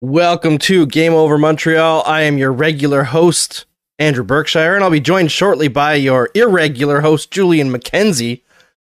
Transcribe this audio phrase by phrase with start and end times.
[0.00, 2.02] Welcome to Game Over Montreal.
[2.06, 3.66] I am your regular host,
[3.98, 8.40] Andrew Berkshire, and I'll be joined shortly by your irregular host, Julian McKenzie.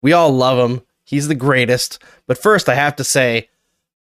[0.01, 0.81] We all love him.
[1.07, 2.03] He's the greatest.
[2.27, 3.49] But first, I have to say,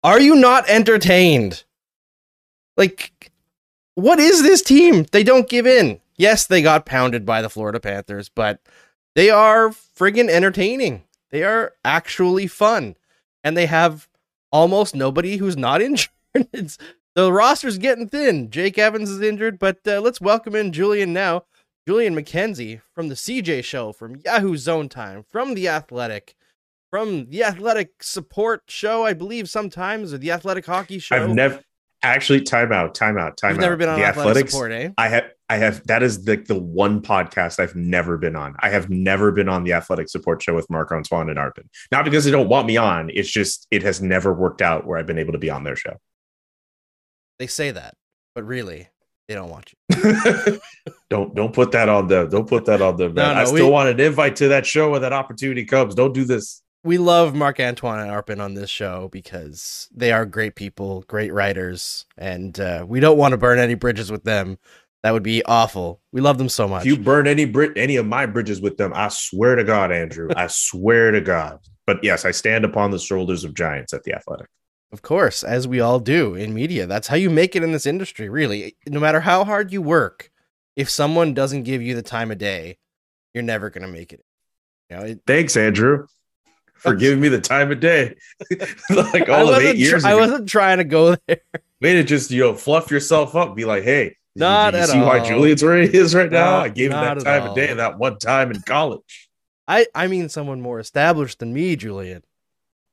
[0.03, 1.63] are you not entertained?
[2.75, 3.31] Like,
[3.93, 5.05] what is this team?
[5.11, 6.02] They don't give in.
[6.17, 8.59] Yes, they got pounded by the Florida Panthers, but
[9.13, 11.03] they are friggin' entertaining.
[11.30, 12.95] They are actually fun.
[13.44, 14.09] And they have
[14.52, 16.09] almost nobody who's not injured.
[17.13, 18.49] The roster's getting thin.
[18.49, 21.44] Jake Evans is injured, but uh, let's welcome in Julian now.
[21.88, 26.35] Julian McKenzie from the CJ Show, from Yahoo Zone Time, from The Athletic,
[26.89, 31.16] from The Athletic Support Show, I believe sometimes, or The Athletic Hockey Show.
[31.16, 31.61] I've never
[32.03, 33.61] actually time out, time out, time You've out.
[33.61, 34.52] never been on the Athletic athletics.
[34.53, 34.89] Support, eh?
[34.97, 38.56] I have I have that is the the one podcast I've never been on.
[38.59, 41.66] I have never been on the athletic support show with Marc Antoine and Arpon.
[41.91, 44.97] Not because they don't want me on, it's just it has never worked out where
[44.97, 45.97] I've been able to be on their show.
[47.38, 47.94] They say that,
[48.33, 48.88] but really,
[49.28, 50.59] they don't want you.
[51.09, 52.30] don't don't put that on them.
[52.30, 53.13] Don't put that on them.
[53.13, 53.28] man.
[53.30, 55.94] No, no, I still we- want an invite to that show when that opportunity comes.
[55.94, 56.63] Don't do this.
[56.86, 61.33] We love Marc Antoine and Arpon on this show because they are great people, great
[61.33, 64.59] writers, and uh, we don't want to burn any bridges with them.
[65.02, 66.00] That would be awful.
[66.11, 66.81] We love them so much.
[66.81, 69.91] If you burn any brit any of my bridges with them, I swear to God,
[69.91, 71.58] Andrew, I swear to God.
[71.88, 74.47] But yes, I stand upon the shoulders of giants at the athletic.
[74.91, 76.86] Of course, as we all do in media.
[76.86, 78.78] That's how you make it in this industry, really.
[78.88, 80.30] No matter how hard you work,
[80.75, 82.78] if someone doesn't give you the time of day,
[83.33, 84.23] you're never going to make it.
[84.91, 86.06] You know, it, Thanks, Andrew,
[86.86, 88.16] for giving me the time of day.
[88.89, 91.41] like all of eight years tr- I wasn't trying to go there.
[91.81, 93.55] Way to just you know fluff yourself up.
[93.55, 95.19] Be like, hey, did you- Not did you at see why.
[95.28, 96.51] Julian's where he is right now?
[96.51, 97.50] Not- I gave him that time all.
[97.50, 99.29] of day that one time in college.
[99.68, 102.23] I, I mean someone more established than me, Julian.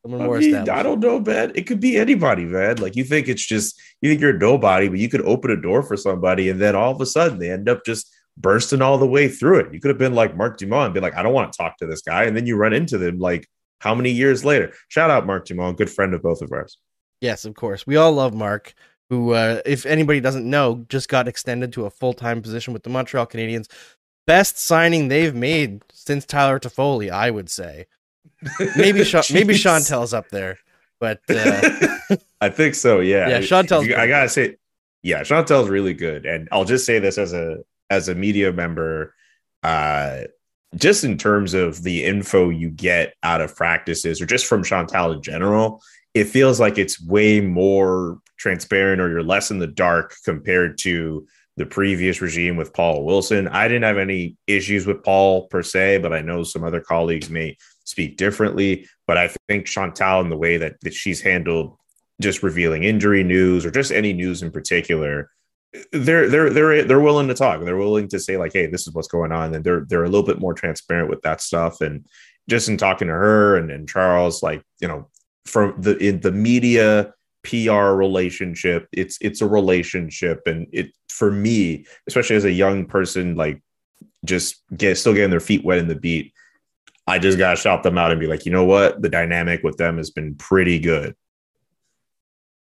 [0.03, 0.79] Someone I, more mean, established.
[0.79, 1.53] I don't know, man.
[1.55, 2.77] It could be anybody, man.
[2.77, 5.61] Like you think it's just you think you're a nobody, but you could open a
[5.61, 8.97] door for somebody, and then all of a sudden they end up just bursting all
[8.97, 9.75] the way through it.
[9.75, 11.77] You could have been like Mark Dumont and be like, I don't want to talk
[11.79, 13.47] to this guy, and then you run into them like
[13.83, 14.73] how many years later?
[14.87, 16.79] Shout out Mark Dumont, good friend of both of ours.
[17.21, 17.85] Yes, of course.
[17.85, 18.75] We all love Mark,
[19.11, 22.85] who, uh, if anybody doesn't know, just got extended to a full time position with
[22.85, 23.69] the Montreal Canadiens.
[24.25, 27.87] Best signing they've made since Tyler Toffoli, I would say.
[28.77, 30.59] Maybe Sha- maybe Chantal's up there,
[31.01, 31.97] but uh,
[32.41, 33.01] I think so.
[33.01, 33.29] Yeah.
[33.29, 34.57] Yeah, Chantal's You- I gotta say,
[35.03, 37.59] yeah, Chantal's really good, and I'll just say this as a
[37.91, 39.13] as a media member,
[39.65, 40.21] uh,
[40.75, 45.13] just in terms of the info you get out of practices, or just from Chantal
[45.13, 45.83] in general,
[46.15, 51.27] it feels like it's way more transparent, or you're less in the dark compared to
[51.57, 53.49] the previous regime with Paul Wilson.
[53.49, 57.29] I didn't have any issues with Paul per se, but I know some other colleagues
[57.29, 58.89] may speak differently.
[59.07, 61.77] But I think Chantal, in the way that, that she's handled
[62.21, 65.31] just revealing injury news or just any news in particular,
[65.93, 67.65] they're they're they're they're willing to talk.
[67.65, 70.09] They're willing to say like, "Hey, this is what's going on," and they're they're a
[70.09, 71.81] little bit more transparent with that stuff.
[71.81, 72.07] And
[72.49, 75.09] just in talking to her and, and Charles, like you know,
[75.47, 81.87] from the in the media PR relationship, it's it's a relationship, and it for me,
[82.07, 83.63] especially as a young person, like
[84.25, 86.35] just get still getting their feet wet in the beat.
[87.07, 89.79] I just gotta shout them out and be like, you know what, the dynamic with
[89.79, 91.17] them has been pretty good.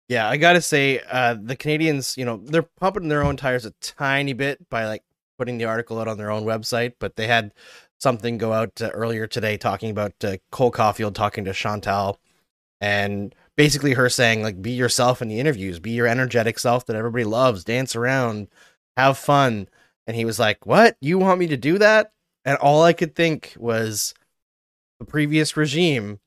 [0.08, 3.70] Yeah, I gotta say, uh, the Canadiens, you know, they're pumping their own tires a
[3.80, 5.02] tiny bit by like
[5.38, 7.52] putting the article out on their own website, but they had
[7.98, 12.20] something go out uh, earlier today talking about uh, Cole Caufield talking to Chantal
[12.80, 15.78] and basically her saying like be yourself in the interviews.
[15.78, 17.64] Be your energetic self that everybody loves.
[17.64, 18.48] Dance around.
[18.96, 19.68] Have fun.
[20.06, 20.96] And he was like what?
[21.00, 22.12] You want me to do that?
[22.44, 24.14] And all i could think was
[24.98, 26.18] the previous regime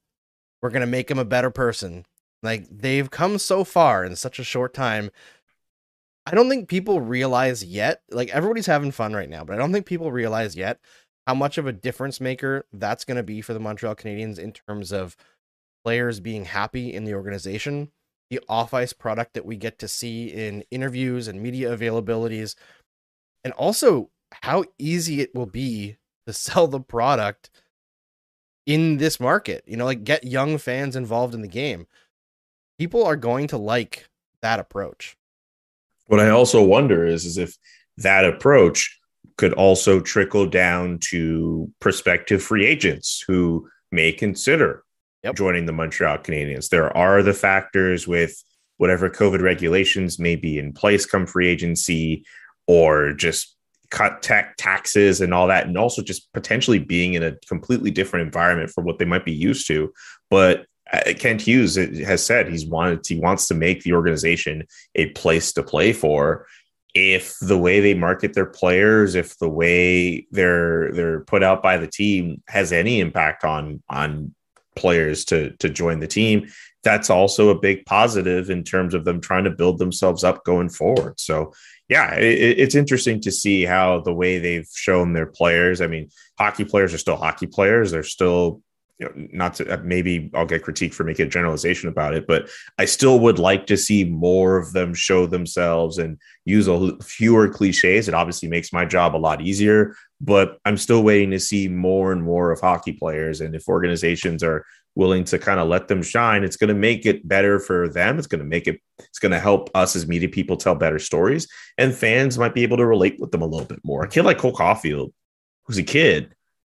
[0.62, 2.06] we're going to make him a better person
[2.46, 5.10] like they've come so far in such a short time
[6.26, 9.74] i don't think people realize yet like everybody's having fun right now but i don't
[9.74, 10.80] think people realize yet
[11.28, 14.52] how much of a difference maker that's going to be for the montreal canadiens in
[14.52, 15.18] terms of
[15.84, 17.92] players being happy in the organization,
[18.30, 22.56] the off ice product that we get to see in interviews and media availabilities,
[23.44, 24.10] and also
[24.44, 27.50] how easy it will be to sell the product
[28.66, 29.64] in this market.
[29.68, 31.88] You know, like get young fans involved in the game.
[32.78, 34.08] People are going to like
[34.42, 35.18] that approach.
[36.08, 37.56] What I also wonder is, is if
[37.98, 39.00] that approach
[39.38, 44.84] could also trickle down to prospective free agents who may consider
[45.24, 45.36] Yep.
[45.36, 46.70] joining the Montreal Canadiens.
[46.70, 48.44] There are the factors with
[48.78, 52.26] whatever COVID regulations may be in place come free agency
[52.68, 53.56] or just
[53.90, 58.26] cut tech taxes and all that, and also just potentially being in a completely different
[58.26, 59.92] environment from what they might be used to.
[60.30, 65.08] But Uh, Kent Hughes has said he's wanted he wants to make the organization a
[65.12, 66.46] place to play for.
[66.94, 71.78] If the way they market their players, if the way they're they're put out by
[71.78, 74.34] the team has any impact on on
[74.76, 76.48] players to to join the team,
[76.84, 80.70] that's also a big positive in terms of them trying to build themselves up going
[80.70, 81.20] forward.
[81.20, 81.52] So
[81.90, 85.82] yeah, it, it's interesting to see how the way they've shown their players.
[85.82, 87.92] I mean, hockey players are still hockey players.
[87.92, 88.62] They're still
[89.00, 92.26] you know, not to uh, maybe I'll get critique for making a generalization about it,
[92.28, 96.98] but I still would like to see more of them show themselves and use a
[97.02, 98.08] fewer cliches.
[98.08, 102.12] It obviously makes my job a lot easier, but I'm still waiting to see more
[102.12, 103.42] and more of hockey players.
[103.42, 104.66] And if organizations are
[104.96, 108.18] willing to kind of let them shine, it's going to make it better for them.
[108.18, 111.00] It's going to make it, it's going to help us as media people tell better
[111.00, 114.06] stories, and fans might be able to relate with them a little bit more.
[114.06, 115.12] A kid like Cole Caufield,
[115.66, 116.34] who's a kid,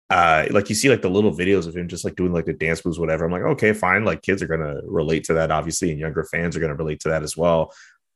[0.09, 2.53] uh, like you see like the little videos of him just like doing like the
[2.53, 3.25] dance moves, whatever.
[3.25, 4.05] I'm like, okay, fine.
[4.05, 7.09] Like kids are gonna relate to that, obviously, and younger fans are gonna relate to
[7.09, 7.73] that as well.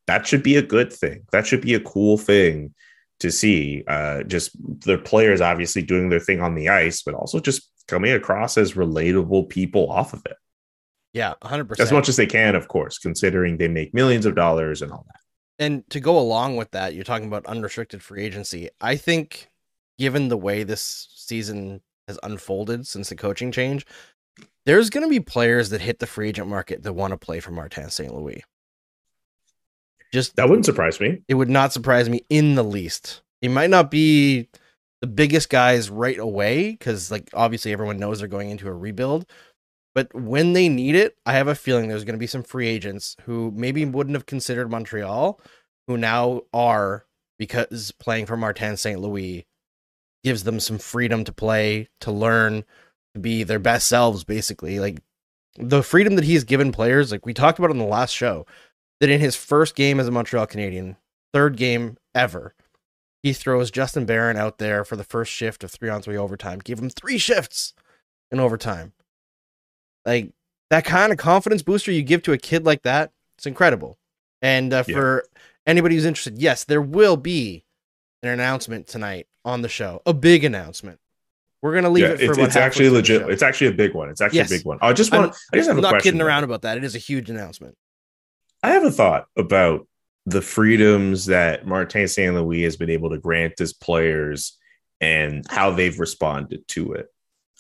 [0.08, 1.24] That should be a good thing.
[1.32, 2.74] That should be a cool thing
[3.20, 3.84] to see.
[3.88, 4.52] Uh, just
[4.86, 8.74] the players obviously doing their thing on the ice, but also just coming across as
[8.74, 10.38] relatable people off of it.
[11.14, 11.80] Yeah, 100%.
[11.80, 15.06] As much as they can, of course, considering they make millions of dollars and all
[15.08, 15.20] that.
[15.60, 18.70] And to go along with that, you're talking about unrestricted free agency.
[18.80, 19.51] I think,
[19.98, 23.86] given the way this season has unfolded since the coaching change,
[24.66, 27.40] there's going to be players that hit the free agent market that want to play
[27.40, 28.14] for Martin St.
[28.14, 28.44] Louis.
[30.14, 31.22] Just that wouldn't surprise me.
[31.28, 33.22] It would not surprise me in the least.
[33.42, 34.50] It might not be
[35.00, 39.26] the biggest guys right away because, like, obviously everyone knows they're going into a rebuild.
[39.96, 42.68] But when they need it, I have a feeling there's going to be some free
[42.68, 45.40] agents who maybe wouldn't have considered Montreal,
[45.88, 47.06] who now are
[47.38, 49.00] because playing for Martin St.
[49.00, 49.48] Louis
[50.24, 52.64] gives them some freedom to play, to learn,
[53.16, 54.80] to be their best selves, basically.
[54.80, 55.02] Like
[55.58, 58.46] the freedom that he's given players, like we talked about on the last show,
[59.00, 60.96] that in his first game as a Montreal Canadien,
[61.34, 62.54] third game ever,
[63.24, 66.60] he throws Justin Barron out there for the first shift of three on three overtime,
[66.60, 67.74] give him three shifts
[68.32, 68.94] in overtime.
[70.06, 70.32] Like
[70.70, 73.98] that kind of confidence booster you give to a kid like that, it's incredible.
[74.42, 74.96] And uh, Yeah.
[74.96, 75.26] for
[75.68, 77.64] anybody who's interested, yes, there will be
[78.24, 81.00] an announcement tonight on the show, a big announcement.
[81.62, 83.30] We're gonna leave Yeah, it for it's, it's actually legit.
[83.30, 84.10] It's actually a big one.
[84.10, 84.52] It's actually Yes.
[84.52, 84.80] a big one.
[84.82, 85.36] I just want.
[85.54, 86.14] I just have I'm a not question.
[86.14, 86.78] kidding around about that.
[86.78, 87.76] It is a huge announcement.
[88.64, 89.88] I have a thought about
[90.26, 92.34] the freedoms that Martin St.
[92.34, 94.58] Louis has been able to grant his players
[95.00, 97.08] and how they've responded to it.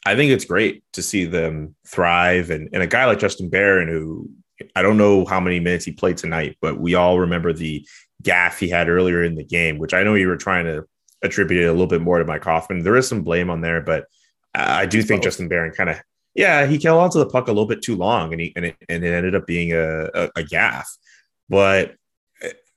[0.06, 2.50] I think it's great to see them thrive.
[2.52, 4.30] And, and a guy like Justin Barron, who
[4.76, 7.86] I don't know how many minutes he played tonight, but we all remember the
[8.22, 10.86] gaff he had earlier in the game, which I know you were trying to
[11.24, 12.84] attribute it a little bit more to Mike Hoffman.
[12.84, 14.06] There is some blame on there, but
[14.54, 15.24] I do think.
[15.24, 16.02] Justin Barron kind of
[16.34, 18.78] yeah, he held onto the puck a little bit too long, and he and it,
[18.88, 20.90] and it ended up being a, a, a gaff.
[21.50, 21.96] But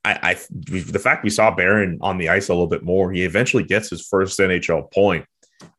[0.05, 3.23] I, I the fact we saw Barron on the ice a little bit more, he
[3.23, 5.25] eventually gets his first NHL point.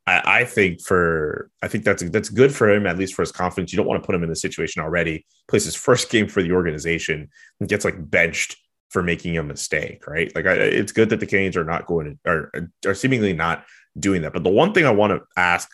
[0.07, 3.31] I, I think for I think that's that's good for him at least for his
[3.31, 3.73] confidence.
[3.73, 5.25] You don't want to put him in the situation already.
[5.47, 8.57] Plays his first game for the organization and gets like benched
[8.95, 10.33] for making a mistake, right?
[10.33, 13.65] Like I, it's good that the Canadiens are not going to are are seemingly not
[13.99, 14.31] doing that.
[14.31, 15.69] But the one thing I want to ask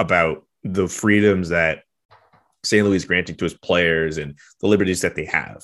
[0.00, 1.84] about the freedoms that
[2.64, 2.84] St.
[2.84, 5.62] Louis is granting to his players and the liberties that they have.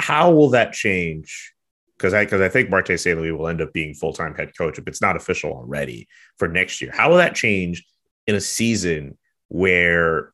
[0.00, 1.52] How will that change?
[1.98, 3.20] Because I because I think Marty St.
[3.20, 6.48] Louis will end up being full time head coach if it's not official already for
[6.48, 6.90] next year.
[6.90, 7.84] How will that change
[8.26, 10.32] in a season where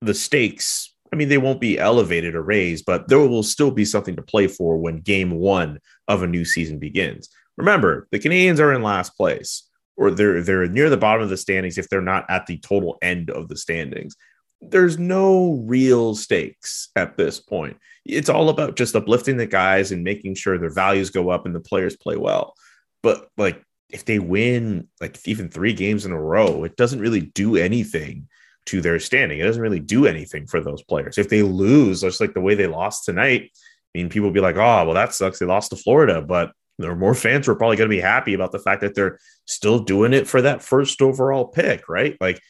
[0.00, 0.94] the stakes?
[1.12, 4.22] I mean, they won't be elevated or raised, but there will still be something to
[4.22, 7.28] play for when game one of a new season begins.
[7.56, 11.36] Remember, the Canadiens are in last place or they're they're near the bottom of the
[11.36, 14.16] standings if they're not at the total end of the standings.
[14.60, 17.76] There's no real stakes at this point.
[18.04, 21.54] It's all about just uplifting the guys and making sure their values go up and
[21.54, 22.54] the players play well.
[23.02, 27.20] But like if they win like even 3 games in a row, it doesn't really
[27.20, 28.28] do anything
[28.66, 29.38] to their standing.
[29.38, 31.18] It doesn't really do anything for those players.
[31.18, 34.40] If they lose, just like the way they lost tonight, I mean, people will be
[34.40, 35.38] like, oh, well, that sucks.
[35.38, 36.20] They lost to Florida.
[36.20, 38.82] But there are more fans who are probably going to be happy about the fact
[38.82, 42.16] that they're still doing it for that first overall pick, right?
[42.20, 42.40] Like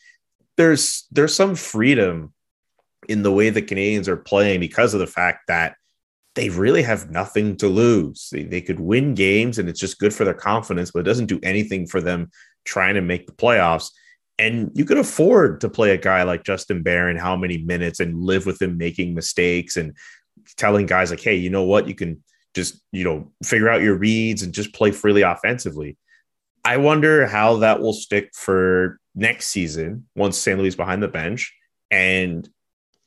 [0.57, 2.33] there's there's some freedom
[3.09, 5.77] in the way the Canadiens are playing because of the fact that
[6.35, 8.29] they really have nothing to lose.
[8.31, 11.27] They, they could win games and it's just good for their confidence, but it doesn't
[11.27, 12.31] do anything for them
[12.65, 13.91] trying to make the playoffs.
[14.39, 18.23] And you could afford to play a guy like Justin Barron how many minutes and
[18.23, 19.97] live with him making mistakes and
[20.57, 21.89] telling guys like, hey, you know what?
[21.89, 22.23] You can
[22.55, 25.97] just, you know, figure out your reads and just play freely offensively.
[26.65, 30.59] I wonder how that will stick for next season once St.
[30.59, 31.55] Louis behind the bench.
[31.91, 32.49] And,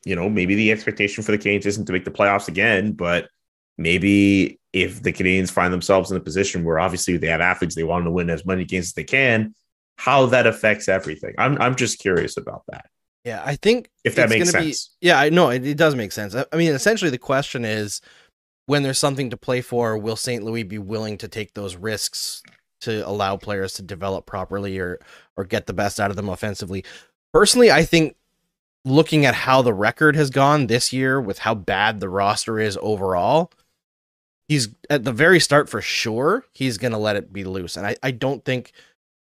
[0.06, 3.28] you know, maybe the expectation for the Canes isn't to make the playoffs again, but
[3.78, 7.84] maybe if the Canadiens find themselves in a position where obviously they have athletes, they
[7.84, 9.54] want to win as many games as they can,
[10.00, 11.36] how that affects everything.
[11.38, 12.86] I'm I'm just curious about that.
[13.26, 14.88] Yeah, I think If that it's makes sense.
[15.02, 16.34] Be, yeah, I know it, it does make sense.
[16.34, 18.00] I, I mean, essentially, the question is,
[18.66, 20.42] when there's something to play for, will St.
[20.42, 22.42] Louis be willing to take those risks
[22.82, 25.00] to allow players to develop properly or
[25.36, 26.86] or get the best out of them offensively?
[27.34, 28.16] Personally, I think
[28.86, 32.80] looking at how the record has gone this year with how bad the roster is
[32.82, 33.52] overall,
[34.48, 36.46] he's at the very start for sure.
[36.54, 38.72] He's going to let it be loose, and I I don't think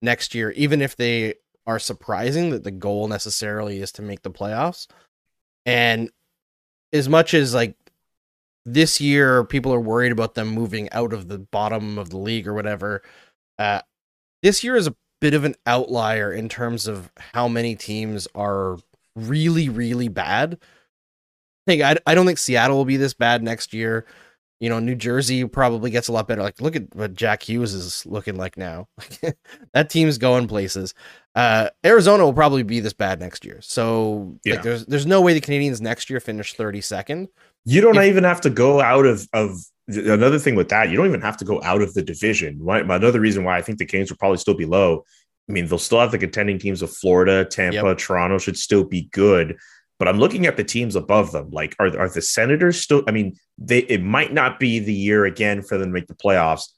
[0.02, 1.34] next year, even if they
[1.66, 4.86] are surprising that the goal necessarily is to make the playoffs.
[5.66, 6.10] And
[6.92, 7.76] as much as like
[8.64, 12.48] this year people are worried about them moving out of the bottom of the league
[12.48, 13.02] or whatever,
[13.58, 13.82] uh
[14.42, 18.78] this year is a bit of an outlier in terms of how many teams are
[19.14, 20.58] really really bad.
[21.66, 24.06] Like I, I don't think Seattle will be this bad next year.
[24.60, 26.42] You know, New Jersey probably gets a lot better.
[26.42, 28.88] Like, look at what Jack Hughes is looking like now.
[29.72, 30.94] that team's going places.
[31.34, 33.60] Uh, Arizona will probably be this bad next year.
[33.62, 34.54] So, Yeah.
[34.54, 37.28] like, there's there's no way the Canadiens next year finish 32nd.
[37.64, 40.90] You don't If- even have to go out of of another thing with that.
[40.90, 42.58] You don't even have to go out of the division.
[42.58, 45.04] Why, another reason why I think the Canes will probably still be low.
[45.48, 49.08] I mean, they'll still have the contending teams of Florida, Tampa, Toronto should still be
[49.12, 49.56] good.
[49.98, 51.50] But I'm looking at the teams above them.
[51.50, 53.02] Like, are are the Senators still?
[53.08, 56.14] I mean, they it might not be the year again for them to make the
[56.14, 56.68] playoffs.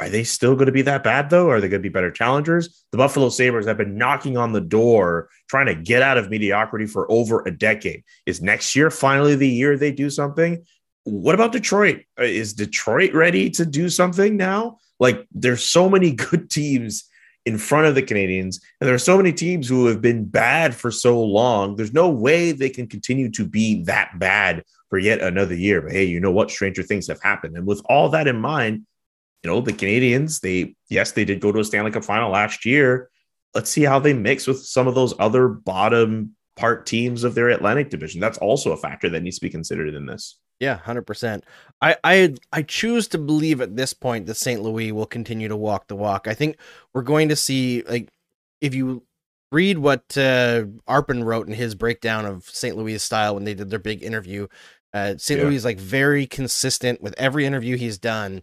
[0.00, 1.50] Are they still going to be that bad though?
[1.50, 2.86] Are they going to be better challengers?
[2.90, 6.86] The Buffalo Sabres have been knocking on the door, trying to get out of mediocrity
[6.86, 8.02] for over a decade.
[8.24, 10.64] Is next year finally the year they do something?
[11.04, 12.04] What about Detroit?
[12.18, 14.78] Uh, Is Detroit ready to do something now?
[14.98, 17.09] Like, there's so many good teams
[17.46, 20.74] in front of the Canadiens, and there are so many teams who have been bad
[20.74, 21.76] for so long.
[21.76, 25.80] There's no way they can continue to be that bad for yet another year.
[25.80, 26.50] But hey, you know what?
[26.50, 27.56] Stranger things have happened.
[27.56, 28.86] And with all that in mind,
[29.42, 32.66] you know, the Canadiens, they, yes, they did go to a Stanley Cup final last
[32.66, 33.08] year.
[33.54, 37.48] Let's see how they mix with some of those other bottom part teams of their
[37.48, 38.20] Atlantic division.
[38.20, 40.38] That's also a factor that needs to be considered in this.
[40.60, 41.44] Yeah, hundred percent.
[41.80, 44.62] I I I choose to believe at this point that St.
[44.62, 46.28] Louis will continue to walk the walk.
[46.28, 46.58] I think
[46.92, 48.10] we're going to see like
[48.60, 49.02] if you
[49.50, 52.76] read what uh, Arpon wrote in his breakdown of St.
[52.76, 54.46] Louis' style when they did their big interview.
[54.92, 55.40] Uh, St.
[55.40, 55.46] Yeah.
[55.46, 58.42] Louis is like very consistent with every interview he's done.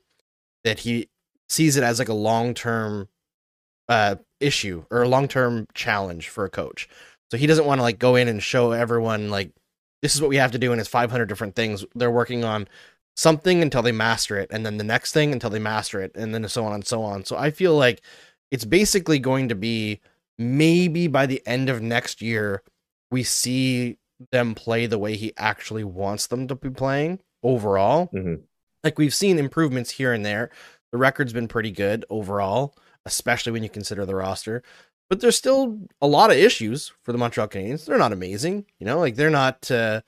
[0.64, 1.10] That he
[1.48, 3.10] sees it as like a long term
[3.88, 6.90] uh, issue or a long term challenge for a coach.
[7.32, 9.52] So he doesn't want to like go in and show everyone like
[10.02, 11.84] this is what we have to do and it's 500 different things.
[11.96, 12.68] They're working on
[13.16, 16.34] something until they master it and then the next thing until they master it and
[16.34, 17.26] then so on and so on.
[17.26, 18.02] So i feel like
[18.52, 20.00] it's basically going to be
[20.38, 22.62] maybe by the end of next year
[23.10, 23.98] we see
[24.32, 28.10] them play the way he actually wants them to be playing overall.
[28.14, 28.42] Mhm.
[28.84, 30.50] like we've seen improvements here and there.
[30.92, 34.62] The record's been pretty good overall especially when you consider the roster
[35.10, 37.86] but there's still a lot of issues for the Montreal Canadiens.
[37.86, 40.02] They're not amazing, you know, like they're not uh,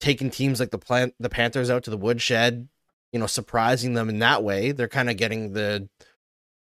[0.00, 2.68] taking teams like the plant the Panthers out to the woodshed,
[3.12, 4.72] you know, surprising them in that way.
[4.72, 5.88] They're kind of getting the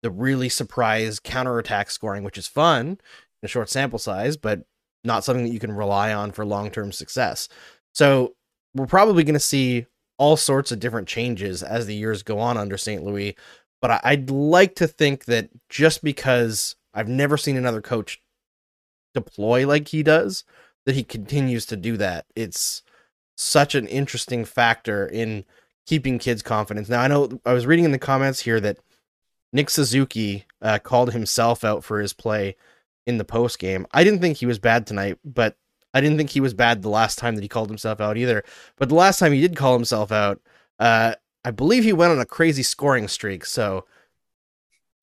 [0.03, 2.97] the really surprise counterattack scoring, which is fun in
[3.43, 4.61] a short sample size, but
[5.03, 7.47] not something that you can rely on for long term success.
[7.93, 8.35] So
[8.73, 9.85] we're probably going to see
[10.17, 13.03] all sorts of different changes as the years go on under St.
[13.03, 13.35] Louis.
[13.81, 18.21] But I'd like to think that just because I've never seen another coach
[19.13, 20.43] deploy like he does,
[20.85, 22.25] that he continues to do that.
[22.35, 22.81] It's
[23.35, 25.43] such an interesting factor in
[25.85, 26.89] keeping kids' confidence.
[26.89, 28.77] Now, I know I was reading in the comments here that
[29.51, 32.55] Nick Suzuki uh, called himself out for his play
[33.05, 33.85] in the post game.
[33.91, 35.57] I didn't think he was bad tonight, but
[35.93, 38.43] I didn't think he was bad the last time that he called himself out either.
[38.77, 40.41] But the last time he did call himself out,
[40.79, 43.45] uh, I believe he went on a crazy scoring streak.
[43.45, 43.85] So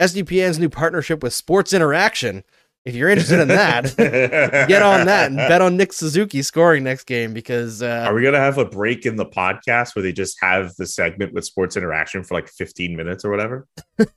[0.03, 2.43] SDPN's new partnership with Sports Interaction.
[2.85, 7.05] If you're interested in that, get on that and bet on Nick Suzuki scoring next
[7.05, 10.37] game because uh, Are we gonna have a break in the podcast where they just
[10.41, 13.69] have the segment with sports interaction for like 15 minutes or whatever?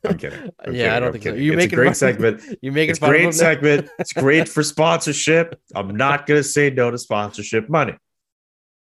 [0.04, 0.50] I'm kidding.
[0.66, 1.34] I'm yeah, I don't I'm think so.
[1.36, 2.42] You it's make a great segment.
[2.64, 3.88] You make It's it fun great segment.
[4.00, 5.60] It's great for sponsorship.
[5.76, 7.96] I'm not gonna say no to sponsorship money.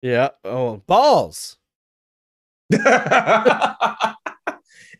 [0.03, 0.29] Yeah.
[0.43, 1.57] Oh, balls.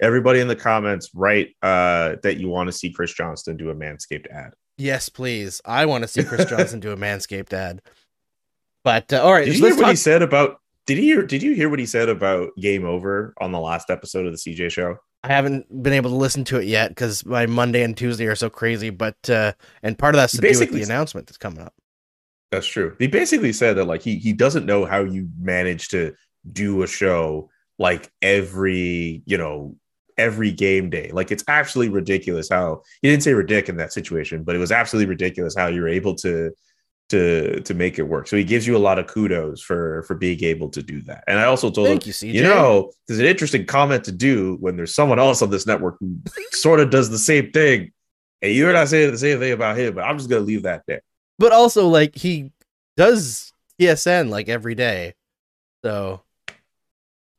[0.01, 3.75] Everybody in the comments write uh, that you want to see Chris Johnston do a
[3.75, 4.53] Manscaped ad.
[4.77, 5.61] Yes, please.
[5.63, 7.81] I want to see Chris Johnston do a Manscaped ad.
[8.83, 10.57] But uh, all right, Did you hear what he said about?
[10.87, 11.21] Did he hear?
[11.21, 14.37] Did you hear what he said about Game Over on the last episode of the
[14.37, 14.97] CJ show?
[15.23, 18.35] I haven't been able to listen to it yet because my Monday and Tuesday are
[18.35, 18.89] so crazy.
[18.89, 19.53] But uh,
[19.83, 21.75] and part of that's to do with the announcement that's coming up.
[22.51, 22.95] That's true.
[22.97, 26.15] He basically said that like he he doesn't know how you manage to
[26.51, 29.75] do a show like every you know
[30.17, 31.09] every game day.
[31.13, 34.71] Like it's absolutely ridiculous how he didn't say ridic in that situation, but it was
[34.71, 36.51] absolutely ridiculous how you were able to
[37.09, 38.27] to to make it work.
[38.27, 41.23] So he gives you a lot of kudos for for being able to do that.
[41.27, 42.33] And I also told Thank him, you, CJ.
[42.33, 45.97] you know, there's an interesting comment to do when there's someone else on this network
[45.99, 46.17] who
[46.51, 47.91] sort of does the same thing.
[48.41, 50.83] And you're not saying the same thing about him, but I'm just gonna leave that
[50.87, 51.01] there.
[51.37, 52.51] but also like he
[52.97, 55.13] does TSN like every day.
[55.83, 56.21] So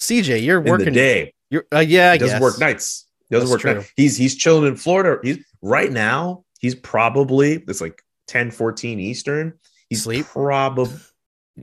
[0.00, 0.92] CJ, you're In the working.
[0.92, 1.32] day.
[1.52, 2.42] You're uh, yeah, I He doesn't guess.
[2.42, 3.06] work nights.
[3.28, 3.74] He doesn't That's work true.
[3.74, 3.92] nights.
[3.94, 5.20] He's he's chilling in Florida.
[5.22, 9.52] He's right now, he's probably it's like 10 14 Eastern.
[9.90, 10.24] He's Sleep?
[10.26, 10.96] probably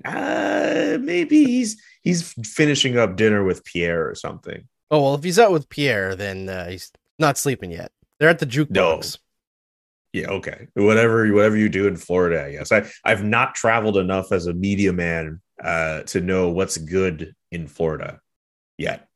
[0.05, 4.67] uh maybe he's he's finishing up dinner with Pierre or something.
[4.91, 7.91] Oh well, if he's out with Pierre, then uh, he's not sleeping yet.
[8.19, 9.17] They're at the jukebox.
[10.13, 10.67] Yeah, okay.
[10.75, 12.72] Whatever whatever you do in Florida, I guess.
[12.72, 17.67] I, I've not traveled enough as a media man uh to know what's good in
[17.67, 18.19] Florida
[18.77, 19.08] yet.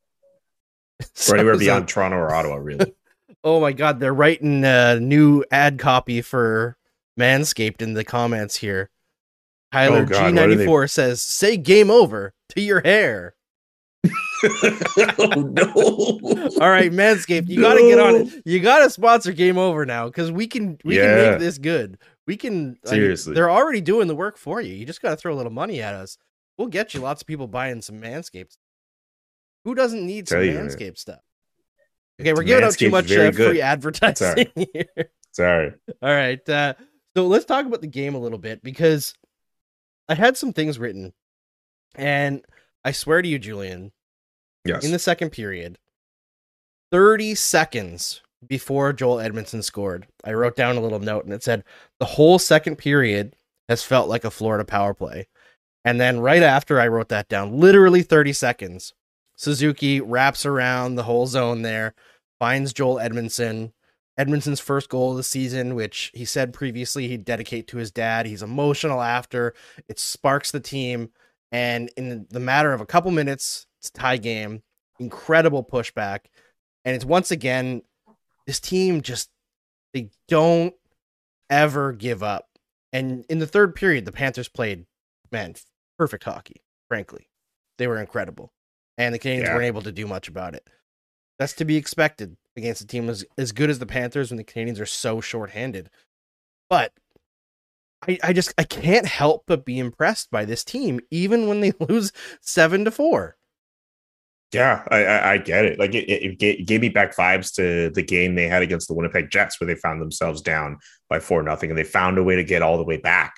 [1.30, 2.94] Or anywhere So- beyond Toronto or Ottawa, really.
[3.46, 6.78] Oh my god, they're writing a new ad copy for
[7.20, 8.90] Manscaped in the comments here.
[9.74, 13.36] Tyler Oh God, what are they- G94 says, say game over to your hair.
[14.08, 15.72] oh no.
[16.62, 18.42] All right, Manscaped, you gotta get on it.
[18.46, 21.98] You gotta sponsor Game Over now because we can we can make this good.
[22.28, 23.34] We can I mean, Seriously.
[23.34, 24.74] they're already doing the work for you.
[24.74, 26.18] You just gotta throw a little money at us.
[26.58, 28.58] We'll get you lots of people buying some Manscaped.
[29.66, 31.20] Who doesn't need some you, stuff?
[32.20, 35.10] Okay, we're giving out too much uh, free advertising here.
[35.32, 35.74] Sorry.
[36.02, 36.48] All right.
[36.48, 36.74] Uh,
[37.16, 39.14] so let's talk about the game a little bit because
[40.08, 41.14] I had some things written,
[41.96, 42.46] and
[42.84, 43.92] I swear to you, Julian,
[44.66, 44.86] Yes.
[44.86, 45.78] in the second period,
[46.92, 51.64] 30 seconds before Joel Edmundson scored, I wrote down a little note and it said,
[52.00, 53.36] The whole second period
[53.68, 55.28] has felt like a Florida power play.
[55.86, 58.94] And then right after I wrote that down, literally 30 seconds,
[59.36, 61.94] Suzuki wraps around the whole zone there,
[62.40, 63.72] finds Joel Edmundson.
[64.20, 68.28] Edmundson's first goal of the season, which he said previously he'd dedicate to his dad.
[68.28, 69.56] He's emotional after.
[69.90, 71.10] It sparks the team.
[71.52, 74.62] And in the matter of a couple minutes, it's a tie game.
[75.00, 76.26] Incredible pushback.
[76.86, 77.82] And it's once again,
[78.46, 79.30] this team just,
[79.94, 80.76] they don't
[81.50, 82.50] ever give up.
[82.92, 84.86] And in the third period, the Panthers played,
[85.32, 85.56] man,
[85.98, 87.30] perfect hockey, frankly.
[87.80, 88.54] They were incredible.
[88.98, 89.54] And the Canadiens Yeah.
[89.56, 90.68] weren't able to do much about it.
[91.40, 94.44] That's to be expected against a team as, as good as the Panthers when the
[94.44, 95.90] Canadiens are so shorthanded.
[96.70, 96.94] But
[98.08, 101.72] I, I just I can't help but be impressed by this team, even when they
[101.80, 103.38] lose seven to four.
[104.54, 105.80] Yeah, I, I, I get it.
[105.80, 108.88] Like it, it, it it gave me back vibes to the game they had against
[108.88, 110.78] the Winnipeg Jets, where they found themselves down
[111.10, 113.38] by four nothing, and they found a way to get all the way back.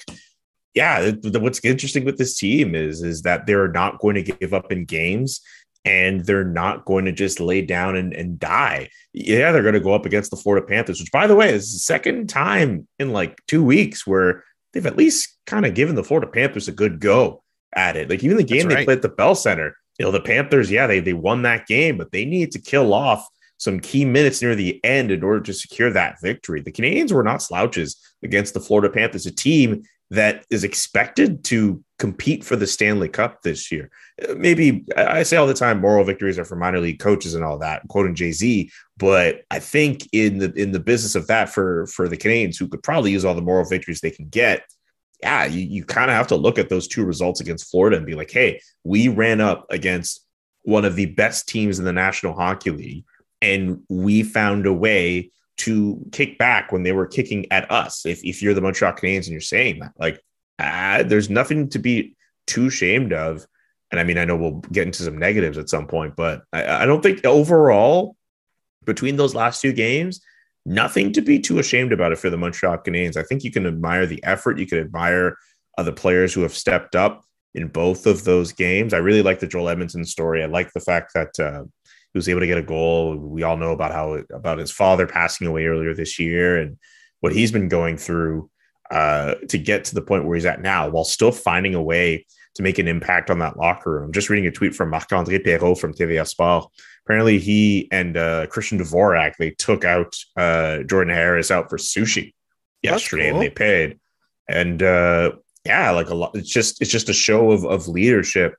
[0.75, 4.71] Yeah, what's interesting with this team is is that they're not going to give up
[4.71, 5.41] in games,
[5.85, 8.89] and they're not going to just lay down and, and die.
[9.13, 11.71] Yeah, they're going to go up against the Florida Panthers, which, by the way, is
[11.71, 16.03] the second time in like two weeks where they've at least kind of given the
[16.03, 18.09] Florida Panthers a good go at it.
[18.09, 20.71] Like even the game That's they played at the Bell Center, you know, the Panthers,
[20.71, 23.25] yeah, they they won that game, but they needed to kill off
[23.57, 26.61] some key minutes near the end in order to secure that victory.
[26.61, 31.83] The Canadiens were not slouches against the Florida Panthers, a team that is expected to
[31.97, 33.89] compete for the Stanley Cup this year.
[34.21, 37.43] Uh, Maybe I say all the time moral victories are for minor league coaches and
[37.43, 41.87] all that, quoting Jay-Z, but I think in the in the business of that for
[41.87, 44.63] for the Canadiens who could probably use all the moral victories they can get,
[45.21, 48.05] yeah, you, you kind of have to look at those two results against Florida and
[48.05, 50.25] be like, hey, we ran up against
[50.63, 53.05] one of the best teams in the National Hockey League,
[53.41, 58.05] and we found a way to kick back when they were kicking at us.
[58.05, 60.21] If, if you're the Montreal Canadiens and you're saying that, like,
[60.59, 62.15] uh, there's nothing to be
[62.47, 63.45] too ashamed of.
[63.91, 66.83] And I mean, I know we'll get into some negatives at some point, but I,
[66.83, 68.15] I don't think overall
[68.83, 70.21] between those last two games,
[70.65, 73.17] nothing to be too ashamed about it for the Montreal Canadiens.
[73.17, 74.59] I think you can admire the effort.
[74.59, 75.37] You can admire
[75.77, 78.93] other players who have stepped up in both of those games.
[78.93, 80.43] I really like the Joel Edmundson story.
[80.43, 81.63] I like the fact that uh,
[82.15, 83.17] he was able to get a goal.
[83.17, 86.77] We all know about how about his father passing away earlier this year and
[87.19, 88.49] what he's been going through
[88.89, 92.25] uh, to get to the point where he's at now, while still finding a way
[92.53, 94.13] to make an impact on that locker room.
[94.13, 96.71] Just reading a tweet from Marc Andre Perrault from TVA Sport.
[97.05, 102.33] Apparently, he and uh, Christian Dvorak they took out uh, Jordan Harris out for sushi
[102.81, 103.41] yesterday, cool.
[103.41, 103.99] and they paid.
[104.47, 105.33] And uh,
[105.65, 106.31] yeah, like a lot.
[106.33, 108.55] It's just it's just a show of of leadership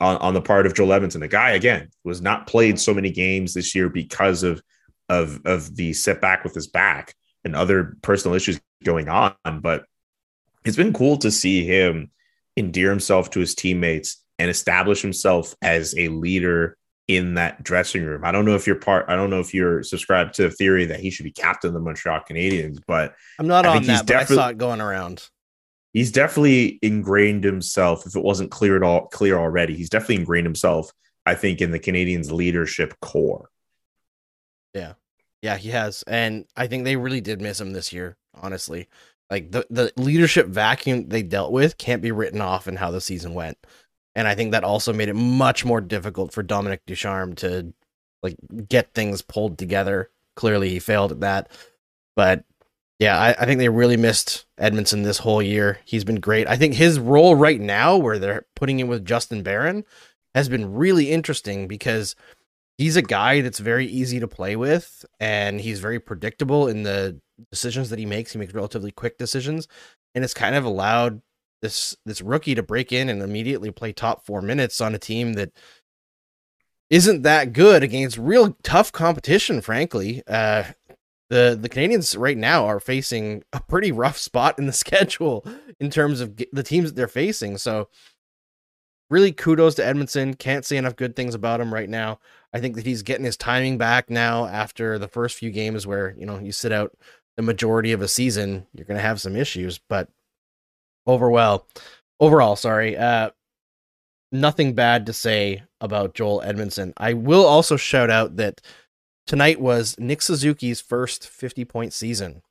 [0.00, 1.20] on, on the part of Joel Edmundson.
[1.20, 4.62] The guy again was not played so many games this year because of
[5.08, 9.34] of of the setback with his back and other personal issues going on.
[9.60, 9.84] But
[10.64, 12.10] it's been cool to see him
[12.56, 16.76] endear himself to his teammates and establish himself as a leader
[17.08, 18.24] in that dressing room.
[18.24, 19.06] I don't know if you're part.
[19.08, 21.74] I don't know if you're subscribed to the theory that he should be captain of
[21.74, 25.28] the Montreal Canadiens, but I'm not I on that, but I saw it going around.
[25.92, 28.06] He's definitely ingrained himself.
[28.06, 30.92] If it wasn't clear at all clear already, he's definitely ingrained himself.
[31.26, 33.50] I think in the Canadiens' leadership core.
[34.74, 34.94] Yeah,
[35.42, 38.16] yeah, he has, and I think they really did miss him this year.
[38.34, 38.88] Honestly,
[39.30, 43.00] like the the leadership vacuum they dealt with can't be written off in how the
[43.00, 43.58] season went,
[44.14, 47.72] and I think that also made it much more difficult for Dominic Ducharme to
[48.22, 48.36] like
[48.68, 50.10] get things pulled together.
[50.36, 51.50] Clearly, he failed at that,
[52.16, 52.44] but
[53.00, 55.78] yeah, I, I think they really missed Edmundson this whole year.
[55.86, 56.46] He's been great.
[56.46, 59.84] I think his role right now, where they're putting him with Justin Barron,
[60.34, 62.14] has been really interesting because
[62.76, 67.18] he's a guy that's very easy to play with and he's very predictable in the
[67.50, 68.32] decisions that he makes.
[68.32, 69.66] He makes relatively quick decisions
[70.14, 71.22] and it's kind of allowed
[71.62, 75.34] this this rookie to break in and immediately play top 4 minutes on a team
[75.34, 75.52] that
[76.90, 80.22] isn't that good against real tough competition frankly.
[80.26, 80.64] Uh
[81.30, 85.44] the the Canadiens right now are facing a pretty rough spot in the schedule
[85.78, 87.56] in terms of the teams that they're facing.
[87.56, 87.88] So
[89.08, 90.38] really kudos to Edmundson.
[90.38, 92.18] Can't say enough good things about him right now.
[92.52, 96.14] I think that he's getting his timing back now after the first few games where,
[96.18, 96.92] you know, you sit out
[97.36, 100.08] the majority of a season, you're going to have some issues, but
[101.06, 101.66] overall,
[102.18, 103.30] overall, sorry, uh
[104.32, 106.92] nothing bad to say about Joel Edmundson.
[106.96, 108.60] I will also shout out that
[109.30, 112.42] tonight was Nick Suzuki's first 50 point season.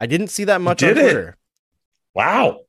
[0.00, 1.34] I didn't see that much on did it.
[2.14, 2.60] Wow.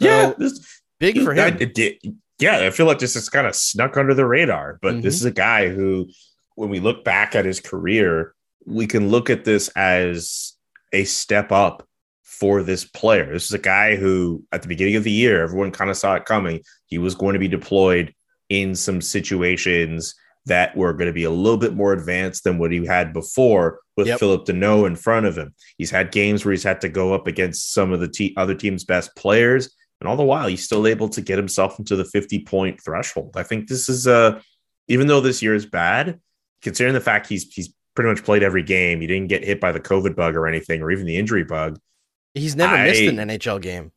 [0.00, 1.56] So, yeah, this, Big for I- him.
[1.58, 1.98] it did-
[2.38, 5.18] yeah, I feel like this is kind of snuck under the radar, but this Mhm.
[5.18, 6.08] is a guy who,
[6.54, 10.52] when we look back at his career, we can look at this as
[10.92, 11.88] a step up
[12.22, 13.32] for this player.
[13.32, 16.14] This is a guy who, at the beginning of the year, everyone kind of saw
[16.14, 16.60] it coming.
[16.86, 18.14] He was going to be deployed
[18.48, 20.14] in some situations
[20.46, 23.80] that were going to be a little bit more advanced than what he had before
[23.96, 24.20] with Yep.
[24.20, 25.54] Philip Danault in front of him.
[25.76, 28.54] He's had games where he's had to go up against some of the te- other
[28.54, 29.74] team's best players.
[30.00, 33.34] And all the while, he's still able to get himself into the 50 point threshold.
[33.36, 34.40] I think this is uh
[34.88, 36.20] even though this year is bad,
[36.62, 39.72] considering the fact he's he's pretty much played every game, he didn't get hit by
[39.72, 41.78] the COVID bug or anything, or even the injury bug.
[42.34, 43.90] He's never missed an NHL game.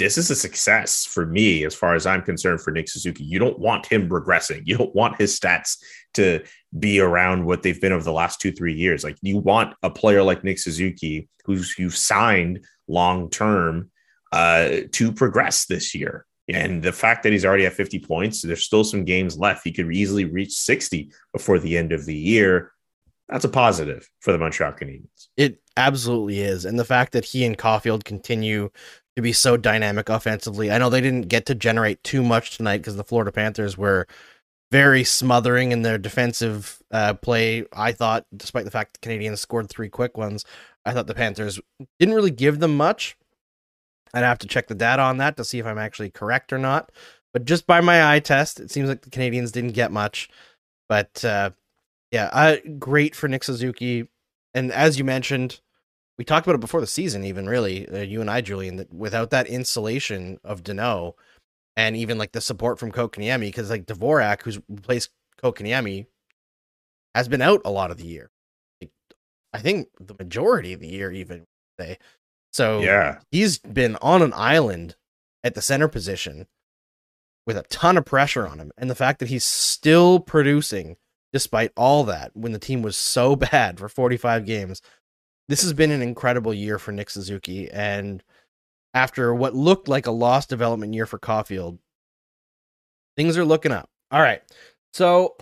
[0.00, 3.22] This is a success for me as far as I'm concerned for Nick Suzuki.
[3.22, 4.62] You don't want him regressing.
[4.64, 5.76] You don't want his stats
[6.14, 6.42] to
[6.78, 9.04] be around what they've been over the last two, three years.
[9.04, 13.90] Like you want a player like Nick Suzuki, who's you've signed long term,
[14.32, 16.24] uh, to progress this year.
[16.48, 19.64] And the fact that he's already at 50 points, there's still some games left.
[19.64, 22.72] He could easily reach 60 before the end of the year.
[23.28, 25.28] That's a positive for the Montreal Canadiens.
[25.36, 26.64] It absolutely is.
[26.64, 28.70] And the fact that he and Caufield continue
[29.16, 30.70] to be so dynamic offensively.
[30.70, 34.06] I know they didn't get to generate too much tonight because the Florida Panthers were
[34.70, 37.64] very smothering in their defensive uh, play.
[37.72, 40.44] I thought, despite the fact the Canadiens scored three quick ones,
[40.84, 41.60] I thought the Panthers
[41.98, 43.16] didn't really give them much.
[44.14, 46.58] I'd have to check the data on that to see if I'm actually correct or
[46.58, 46.90] not.
[47.32, 50.28] But just by my eye test, it seems like the Canadiens didn't get much.
[50.88, 51.50] But uh,
[52.10, 54.08] yeah, uh, great for Nick Suzuki.
[54.52, 55.60] And as you mentioned,
[56.20, 58.92] we talked about it before the season, even really, uh, you and I, Julian, that
[58.92, 61.14] without that insulation of Danault
[61.78, 65.08] and even like the support from Kotkaniemi, because like Dvorak, who's replaced
[65.42, 66.04] Kotkaniemi,
[67.14, 68.30] has been out a lot of the year.
[68.82, 68.90] Like,
[69.54, 71.46] I think the majority of the year, even
[71.80, 71.96] say.
[72.52, 73.20] So Yeah.
[73.30, 74.96] he's been on an island
[75.42, 76.48] at the center position
[77.46, 78.72] with a ton of pressure on him.
[78.76, 80.98] And the fact that he's still producing
[81.32, 84.82] despite all that when the team was so bad for 45 games.
[85.50, 87.68] This has been an incredible year for Nick Suzuki.
[87.72, 88.22] And
[88.94, 91.78] after what looked like a lost development year for Caufield,
[93.16, 93.90] things are looking up.
[94.12, 94.42] All right.
[94.92, 95.36] So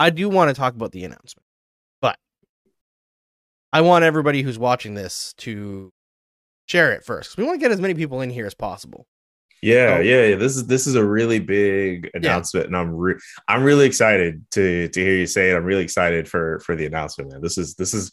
[0.00, 1.44] I do want to talk about the announcement,
[2.02, 2.18] but
[3.72, 5.92] I want everybody who's watching this to
[6.66, 7.36] share it first.
[7.36, 9.06] We want to get as many people in here as possible.
[9.62, 10.00] Yeah, Oh.
[10.00, 10.36] yeah, yeah.
[10.36, 14.88] This is this is a really big announcement, and I'm re- I'm really excited to
[14.88, 15.56] to hear you say it.
[15.56, 17.32] I'm really excited for for the announcement.
[17.32, 17.40] Man.
[17.40, 18.12] This is this is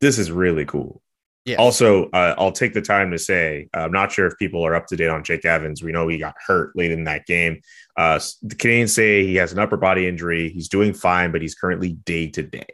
[0.00, 1.02] this is really cool.
[1.44, 1.56] Yeah.
[1.56, 4.74] Also, uh, I'll take the time to say uh, I'm not sure if people are
[4.74, 5.82] up to date on Jake Evans.
[5.82, 7.60] We know he got hurt late in that game.
[7.96, 10.50] Uh, the Canadiens say he has an upper body injury.
[10.50, 12.66] He's doing fine, but he's currently day to day.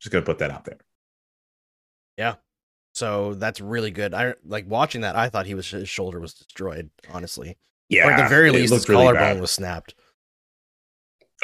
[0.00, 0.78] Just gonna put that out there.
[2.98, 4.12] So that's really good.
[4.12, 5.14] I like watching that.
[5.14, 6.90] I thought he was his shoulder was destroyed.
[7.12, 7.56] Honestly,
[7.88, 9.94] Yeah, or at the very least, his really collarbone was snapped.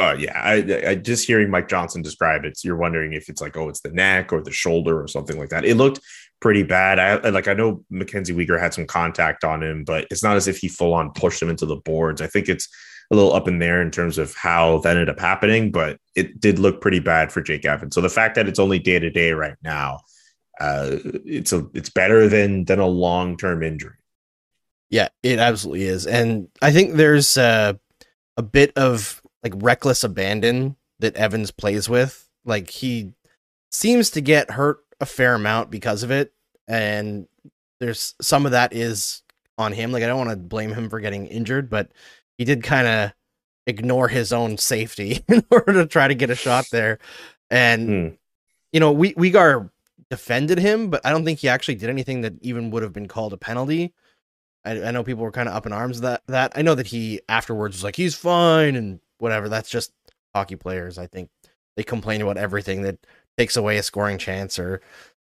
[0.00, 3.56] Oh yeah, I, I just hearing Mike Johnson describe it, you're wondering if it's like,
[3.56, 5.64] oh, it's the neck or the shoulder or something like that.
[5.64, 6.00] It looked
[6.40, 6.98] pretty bad.
[6.98, 10.48] I like I know Mackenzie Weegar had some contact on him, but it's not as
[10.48, 12.20] if he full on pushed him into the boards.
[12.20, 12.68] I think it's
[13.12, 16.40] a little up in there in terms of how that ended up happening, but it
[16.40, 17.94] did look pretty bad for Jake Evans.
[17.94, 20.00] So the fact that it's only day to day right now,
[20.60, 23.96] uh, it's a it's better than than a long term injury.
[24.90, 26.06] Yeah, it absolutely is.
[26.06, 27.74] And I think there's uh,
[28.36, 32.28] a bit of like reckless abandon that Evans plays with.
[32.44, 33.12] Like he
[33.72, 36.32] seems to get hurt a fair amount because of it.
[36.68, 37.26] And
[37.80, 39.22] there's some of that is
[39.58, 39.90] on him.
[39.92, 41.90] Like I don't want to blame him for getting injured, but
[42.38, 43.12] he did kind of
[43.66, 46.98] ignore his own safety in order to try to get a shot there.
[47.50, 48.14] And Hmm.
[48.72, 49.70] you know, we Weegar
[50.10, 53.08] defended him, but I don't think he actually did anything that even would have been
[53.08, 53.92] called a penalty.
[54.64, 56.86] I, I know people were kind of up in arms that that I know that
[56.86, 59.48] he afterwards was like he's fine and whatever.
[59.48, 59.92] That's just
[60.34, 60.98] hockey players.
[60.98, 61.30] I think
[61.76, 62.98] they complain about everything that
[63.36, 64.80] takes away a scoring chance or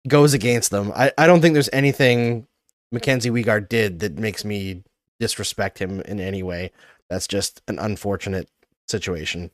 [0.09, 0.93] goes against them.
[0.95, 2.47] I, I don't think there's anything
[2.93, 4.83] Mackenzie Weegar did that makes me
[5.21, 6.73] disrespect him in any way.
[7.09, 8.49] That's just an unfortunate
[8.89, 9.51] situation.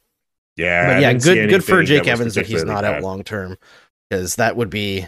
[0.57, 3.59] Yeah, but yeah, good good for Jake Evans that he's not out long term
[4.09, 5.07] because that would be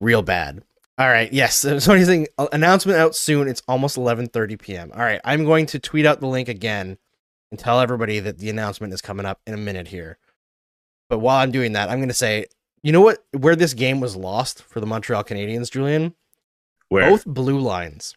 [0.00, 0.62] real bad.
[0.98, 1.58] All right, yes.
[1.62, 3.48] So somebody's saying uh, announcement out soon.
[3.48, 4.92] It's almost 11:30 p.m.
[4.94, 6.98] All right, I'm going to tweet out the link again
[7.50, 10.18] and tell everybody that the announcement is coming up in a minute here.
[11.08, 12.46] But while I'm doing that, I'm going to say,
[12.82, 13.24] you know what?
[13.32, 16.14] Where this game was lost for the Montreal Canadiens, Julian?
[16.88, 17.10] Where?
[17.10, 18.16] Both blue lines.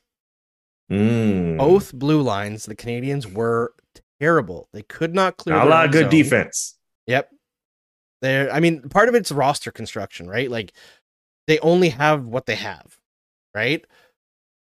[0.91, 1.58] Mm.
[1.58, 2.65] Both blue lines.
[2.65, 3.73] The Canadiens were
[4.19, 4.69] terrible.
[4.73, 5.55] They could not clear.
[5.55, 6.10] Not a lot of good zone.
[6.12, 6.77] defense.
[7.08, 7.31] Yep.
[8.25, 10.49] I mean, part of it's roster construction, right?
[10.49, 10.73] Like
[11.47, 12.97] they only have what they have,
[13.53, 13.85] right?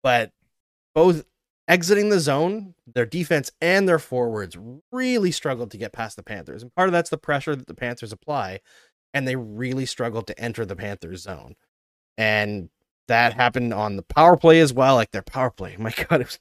[0.02, 0.32] But
[0.94, 1.24] both
[1.68, 4.56] exiting the zone, their defense and their forwards
[4.92, 6.62] really struggled to get past the Panthers.
[6.62, 8.60] And part of that's the pressure that the Panthers apply,
[9.12, 11.54] and they really struggled to enter the Panthers zone.
[12.18, 12.68] And
[13.08, 14.94] that happened on the power play as well.
[14.96, 16.38] Like their power play, my God, it was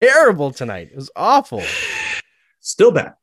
[0.00, 0.90] terrible tonight.
[0.92, 1.62] It was awful.
[2.60, 3.14] Still bad.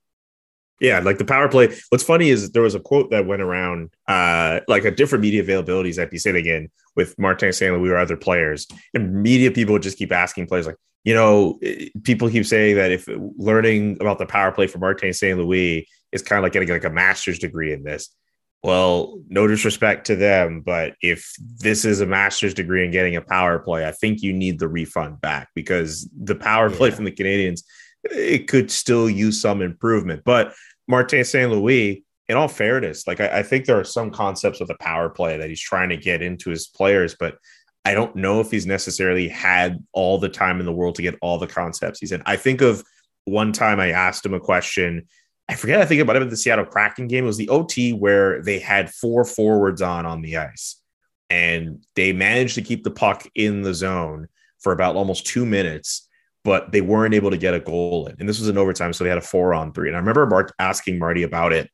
[0.80, 1.76] Yeah, like the power play.
[1.90, 5.44] What's funny is there was a quote that went around, uh, like a different media
[5.44, 7.74] availabilities I'd be sitting in with Martin St.
[7.74, 11.60] Louis were other players, and media people would just keep asking players like, you know,
[11.64, 15.38] eh, people keep saying that if learning about the power play for Martin St.
[15.38, 18.10] Louis is kind of like getting like a master's degree in this.
[18.64, 23.22] Well, no disrespect to them, but if this is a master's degree in getting a
[23.22, 26.96] power play, I think you need the refund back because the power play Yeah.
[26.96, 27.64] from the Canadiens,
[28.04, 30.24] it could still use some improvement.
[30.26, 30.54] But
[30.88, 31.52] Martin St.
[31.52, 35.10] Louis, in all fairness, like I, I think there are some concepts of the power
[35.10, 37.38] play that he's trying to get into his players, but
[37.86, 41.18] I don't know if he's necessarily had all the time in the world to get
[41.22, 42.22] all the concepts he's in.
[42.26, 42.84] I think of
[43.26, 45.08] one time I asked him a question.
[45.48, 45.82] I forget.
[45.82, 47.24] I think about it might the Seattle Kraken game.
[47.24, 50.80] It was the OT where they had four forwards on on the ice,
[51.30, 54.28] and they managed to keep the puck in the zone
[54.60, 56.08] for about almost two minutes,
[56.44, 58.16] but they weren't able to get a goal in.
[58.20, 59.90] And this was an overtime, so they had a four on three.
[59.90, 61.70] And I remember Mark asking Marty about it,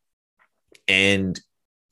[0.88, 1.40] and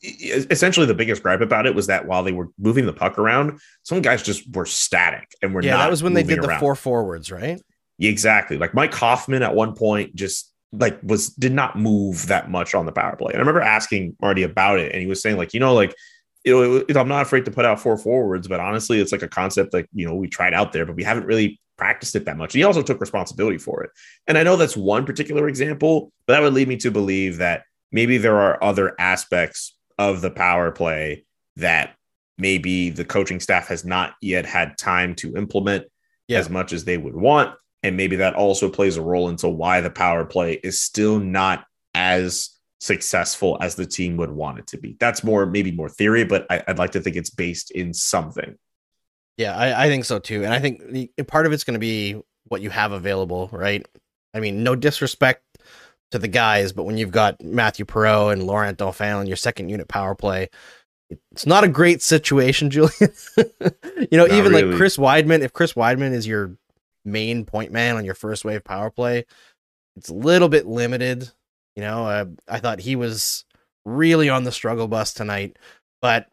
[0.03, 3.59] essentially the biggest gripe about it was that while they were moving the puck around,
[3.83, 6.59] some guys just were static and were yeah, that was when they did the around.
[6.59, 7.62] four forwards, right?
[7.99, 8.57] Exactly.
[8.57, 12.86] Like Mike Hoffman at one point just like was did not move that much on
[12.86, 13.31] the power play.
[13.31, 15.95] And I remember asking Marty about it, and he was saying like, you know, like
[16.43, 19.29] you know, I'm not afraid to put out four forwards, but honestly, it's like a
[19.29, 22.38] concept like you know we tried out there, but we haven't really practiced it that
[22.38, 22.54] much.
[22.54, 23.91] He also took responsibility for it.
[24.26, 27.63] And I know that's one particular example, but that would lead me to believe that
[27.91, 31.26] maybe there are other aspects of the power play
[31.58, 31.96] that
[32.38, 35.86] maybe the coaching staff has not yet had time to implement
[36.30, 36.39] Yeah.
[36.39, 37.54] as much as they would want.
[37.84, 41.65] And maybe that also plays a role into why the power play is still not
[41.93, 44.96] as successful as the team would want it to be.
[45.02, 48.56] That's more, maybe more theory, but I, I'd like to think it's based in something.
[49.38, 50.43] Yeah, I, I think so too.
[50.43, 53.86] And I think the, part of it's going to be what you have available, right?
[54.34, 55.43] I mean, no disrespect
[56.12, 59.69] to the guys, but when you've got Matthew Perreault and Laurent Dauphin on your second
[59.69, 60.50] unit power play,
[61.32, 63.12] it's not a great situation, Julian.
[63.38, 64.63] you know, Not even really.
[64.65, 66.56] like Chris Wideman, if Chris Wideman is your
[67.06, 69.26] main point man on your first wave power play,
[69.96, 71.30] it's a little bit limited.
[71.76, 73.46] You know, uh, I thought he was
[73.86, 75.58] really on the struggle bus tonight,
[76.02, 76.28] but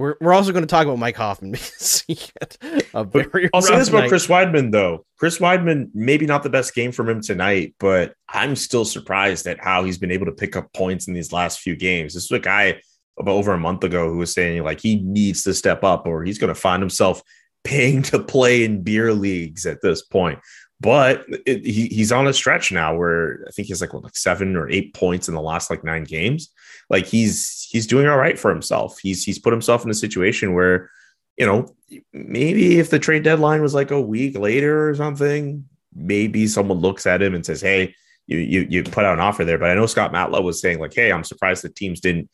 [0.00, 3.60] we're we're also going to talk about Mike Hoffman because he had a very I'll
[3.60, 4.08] say this about night.
[4.08, 5.04] Chris Wideman, though.
[5.18, 9.60] Chris Wideman, maybe not the best game from him tonight, but I'm still surprised at
[9.60, 12.14] how he's been able to pick up points in these last few games.
[12.14, 12.80] This is a guy
[13.18, 16.24] about over a month ago who was saying like he needs to step up or
[16.24, 17.22] he's going to find himself
[17.64, 20.38] paying to play in beer leagues at this point.
[20.80, 24.16] But it, he, he's on a stretch now where I think he's like what, like
[24.16, 26.48] seven or eight points in the last like nine games.
[26.88, 28.98] Like he's he's doing all right for himself.
[28.98, 30.90] He's he's put himself in a situation where,
[31.36, 31.74] you know,
[32.14, 37.06] maybe if the trade deadline was like a week later or something, maybe someone looks
[37.06, 37.94] at him and says, "Hey,
[38.26, 40.78] you you you put out an offer there." But I know Scott Matla was saying
[40.78, 42.30] like, "Hey, I'm surprised the teams didn't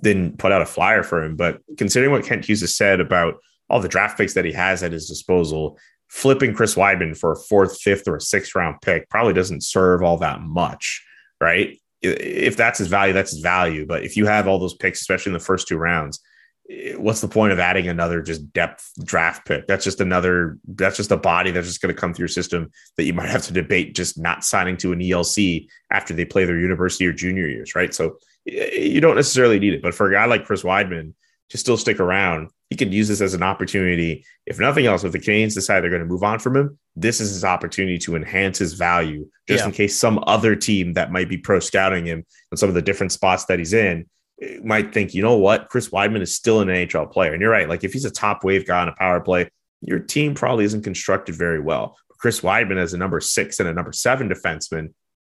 [0.00, 3.38] didn't put out a flyer for him." But considering what Kent Hughes has said about
[3.68, 5.78] all the draft picks that he has at his disposal,
[6.12, 10.02] flipping Chris Wideman for a fourth, fifth, or a sixth round pick probably doesn't serve
[10.02, 11.02] all that much,
[11.40, 11.80] right?
[12.02, 13.86] If that's his value, that's his value.
[13.86, 16.20] But if you have all those picks, especially in the first two rounds,
[16.68, 19.66] eh, what's the point of adding another just depth draft pick?
[19.66, 22.70] That's just another, that's just a body that's just going to come through your system
[22.98, 26.44] that you might have to debate just not signing to an ELC after they play
[26.44, 27.94] their university or junior years, right?
[27.94, 29.82] So eh, you don't necessarily need it.
[29.82, 31.14] But for a guy like Chris Wideman
[31.48, 34.24] to still stick around, he could use this as an opportunity.
[34.46, 37.20] If nothing else, if the Canadiens decide they're going to move on from him, this
[37.20, 39.66] is his opportunity to enhance his value, just Yeah.
[39.66, 42.80] in case some other team that might be pro scouting him and some of the
[42.80, 44.06] different spots that he's in
[44.40, 47.34] eh, might think, you know what, Chris Wideman is still an NHL player.
[47.34, 47.68] And you're right.
[47.68, 49.50] Like if he's a top wave guy on a power play,
[49.82, 51.98] your team probably isn't constructed very well.
[52.08, 54.94] But Chris Wideman as a number six and a number seven defenseman,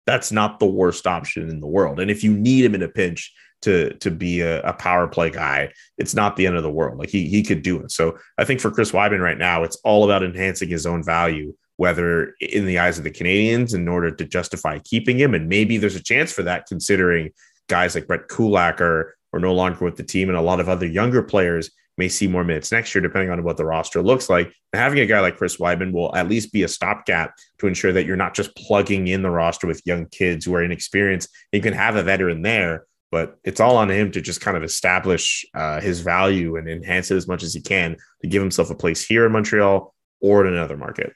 [0.07, 1.99] that's not the worst option in the world.
[1.99, 3.33] And if you need him in a pinch
[3.65, 6.99] to to be a, a power play guy, it's not the end of the world.
[6.99, 7.91] Like he he could do it.
[7.91, 11.55] So I think for Chris Wideman right now, it's all about enhancing his own value,
[11.77, 15.35] whether in the eyes of the Canadiens in order to justify keeping him.
[15.35, 17.31] And maybe there's a chance for that considering
[17.69, 20.69] guys like Brett Kulak are, are no longer with the team and a lot of
[20.69, 24.29] other younger players may see more minutes next year, depending on what the roster looks
[24.29, 24.53] like.
[24.73, 27.93] And having a guy like Chris Wideman will at least be a stopgap to ensure
[27.93, 31.29] that you're not just plugging in the roster with young kids who are inexperienced.
[31.53, 34.65] You can have a veteran there, but it's all on him to just kind of
[34.65, 38.71] establish uh, his value and enhance it as much as he can to give himself
[38.71, 41.13] a place here in Montreal or in another market.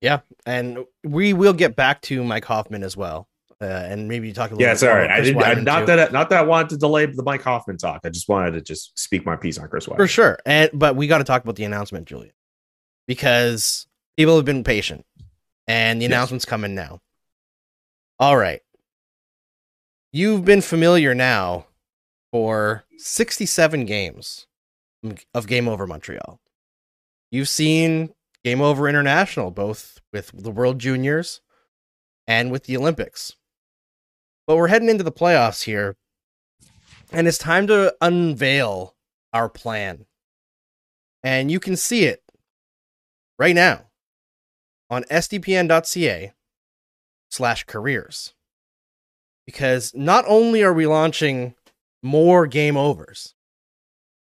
[0.00, 3.28] Yeah, and we will get back to Mike Hoffman as well.
[3.60, 5.40] Uh, and maybe talk a little Yeah, bit it's all more I didn't.
[5.44, 5.86] I, not too.
[5.94, 6.12] that.
[6.12, 8.00] Not that I wanted to delay the Mike Hoffman talk.
[8.02, 9.98] I just wanted to just speak my piece on Chris Wideman.
[9.98, 10.38] For sure.
[10.44, 12.34] And but we got to talk about the announcement, Julian,
[13.06, 15.06] because people have been patient,
[15.68, 16.10] and the Yes.
[16.10, 16.98] announcement's coming now.
[18.18, 18.60] All right,
[20.12, 21.66] you've been familiar now
[22.30, 24.46] for sixty-seven games
[25.34, 26.40] of Game Over Montreal.
[27.30, 31.40] You've seen Game Over International, both with the World Juniors
[32.26, 33.36] and with the Olympics.
[34.46, 35.96] But we're heading into the playoffs here,
[37.10, 38.94] and it's time to unveil
[39.32, 40.06] our plan.
[41.22, 42.22] And you can see it
[43.38, 43.86] right now
[44.90, 46.32] on sdpn.ca
[47.30, 48.34] slash careers.
[49.46, 51.54] Because not only are we launching
[52.02, 53.34] more game overs,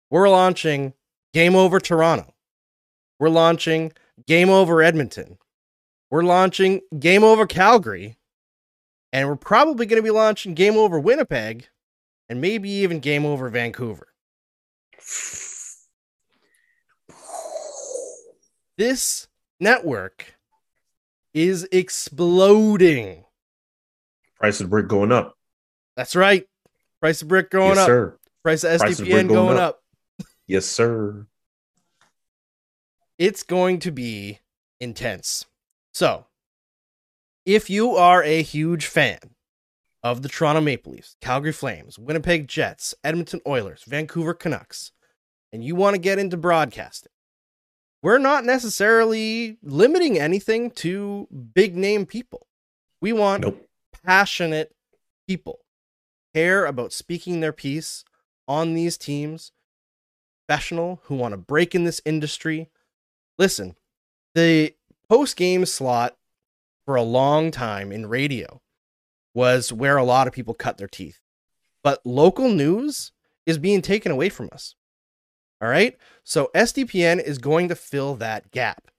[0.10, 0.93] we're launching
[1.34, 2.34] Game Over Toronto.
[3.19, 3.93] We're launching
[4.27, 5.38] Game Over Edmonton.
[6.10, 8.17] We're launching Game Over Calgary.
[9.13, 11.67] And we're probably going to be launching Game Over Winnipeg
[12.29, 14.07] and maybe even Game Over Vancouver.
[18.77, 19.27] This
[19.60, 20.36] network
[21.34, 23.25] is exploding.
[24.41, 25.38] Price of brick going up.
[25.95, 26.47] That's right.
[26.99, 27.86] Price of brick going yes, up.
[27.86, 28.17] sir.
[28.43, 29.82] Price of Price SDPN brick going, going up.
[30.19, 30.25] up.
[30.47, 31.27] Yes, sir.
[33.19, 34.39] It's going to be
[34.80, 35.45] intense.
[35.93, 36.25] So,
[37.45, 39.19] if you are a huge fan
[40.01, 44.91] of the Toronto Maple Leafs, Calgary Flames, Winnipeg Jets, Edmonton Oilers, Vancouver Canucks,
[45.54, 47.12] and you want to get into broadcasting,
[48.01, 52.47] we're not necessarily limiting anything to big name people.
[53.01, 53.69] We want Nope.
[54.04, 54.76] Passionate
[55.28, 55.60] people
[56.34, 58.04] care about speaking their piece
[58.48, 59.52] on these teams,
[60.48, 62.70] professional who want to break in this industry.
[63.38, 63.76] Listen,
[64.36, 64.76] the
[65.10, 66.18] post game slot
[66.86, 68.62] for a long time in radio
[69.34, 71.20] was where a lot of people cut their teeth.
[71.84, 73.12] But local news
[73.45, 74.76] is being taken away from us.
[75.62, 75.97] All right?
[76.24, 78.91] So SDPN is going to fill that gap.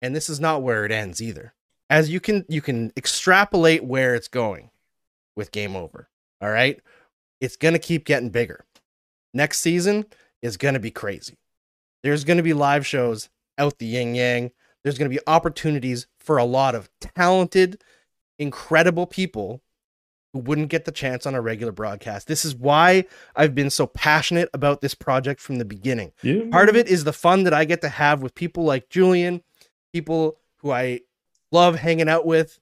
[0.00, 1.54] And this is not where it ends either.
[1.90, 4.70] As you can you can extrapolate where it's going
[5.36, 6.08] with game over.
[6.40, 6.80] All right?
[7.40, 8.64] It's going to keep getting bigger.
[9.32, 10.06] Next season
[10.42, 11.38] is going to be crazy.
[12.02, 14.50] There's going to be live shows out the yin yang.
[14.82, 17.82] There's going to be opportunities for a lot of talented,
[18.38, 19.62] incredible people
[20.32, 22.26] who wouldn't get the chance on a regular broadcast.
[22.26, 26.12] This is why I've been so passionate about this project from the beginning.
[26.22, 26.42] Yeah.
[26.50, 29.42] Part of it is the fun that I get to have with people like Julian,
[29.92, 31.00] people who I
[31.52, 32.60] love hanging out with.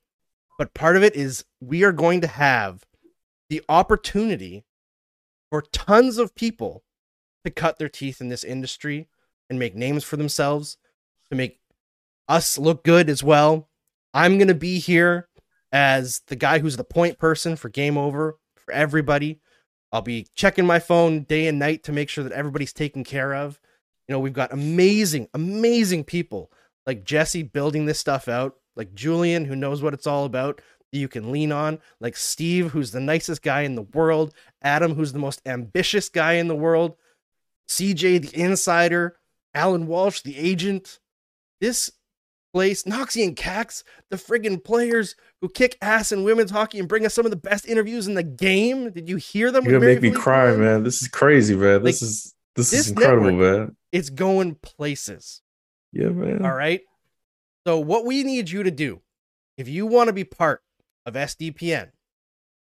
[0.58, 2.84] But part of it is we are going to have
[3.48, 4.64] the opportunity
[5.50, 6.82] for tons of people
[7.44, 9.08] to cut their teeth in this industry
[9.48, 10.78] and make names for themselves,
[11.30, 11.60] to make
[12.28, 13.68] us look good as well.
[14.12, 15.28] I'm going to be here
[15.70, 19.40] as the guy who's the point person for Game Over for everybody.
[19.92, 23.34] I'll be checking my phone day and night to make sure that everybody's taken care
[23.34, 23.60] of.
[24.08, 26.50] You know, we've got amazing, amazing people
[26.86, 30.60] like Jesse building this stuff out, like Julian, who knows what it's all about,
[30.92, 34.94] that you can lean on, like Steve, who's the nicest guy in the world, Adam,
[34.94, 36.96] who's the most ambitious guy in the world,
[37.68, 39.16] CJ, the insider,
[39.54, 41.00] Alan Walsh, the agent.
[41.60, 41.90] This
[42.52, 47.04] place, Noxie and Cax, the friggin' players who kick ass in women's hockey and bring
[47.04, 48.90] us some of the best interviews in the game.
[48.90, 49.64] Did you hear them?
[49.64, 50.82] You're gonna make me cry, man.
[50.82, 51.82] This is crazy, man.
[51.82, 53.76] This is this, this is incredible, network- man.
[53.92, 55.42] It's going places.
[55.92, 56.44] Yeah, man.
[56.44, 56.82] All right.
[57.66, 59.00] So, what we need you to do,
[59.58, 60.62] if you want to be part
[61.04, 61.90] of SDPN,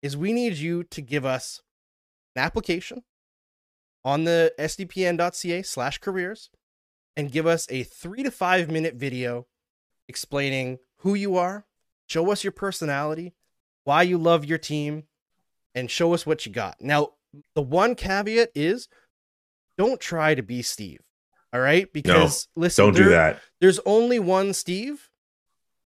[0.03, 1.62] is we need you to give us
[2.36, 3.03] an application
[4.05, 6.51] on the sdpn.ca slash careers
[7.16, 9.47] and give us a three to five minute video
[10.09, 11.64] explaining who you are,
[12.07, 13.32] show us your personality,
[13.84, 15.05] why you love your team,
[15.74, 16.82] and show us what you got.
[16.82, 17.12] Now,
[17.55, 18.88] the one caveat is
[19.78, 21.01] don't try to be Steve.
[21.53, 21.93] All right?
[21.93, 23.41] Because listen, Don't do that.
[23.61, 25.11] there's only one Steve,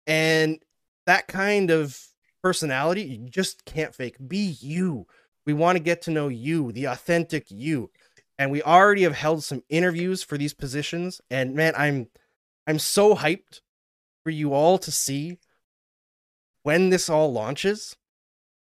[0.07, 0.59] and
[1.07, 1.99] that kind of
[2.43, 4.17] personality you just can't fake.
[4.27, 5.07] Be you.
[5.47, 7.91] We want to get to know you, the authentic you.
[8.39, 12.09] And we already have held some interviews for these positions, and man, I'm
[12.67, 13.61] I'm so hyped
[14.25, 15.39] for you all to see
[16.62, 17.97] when this all launches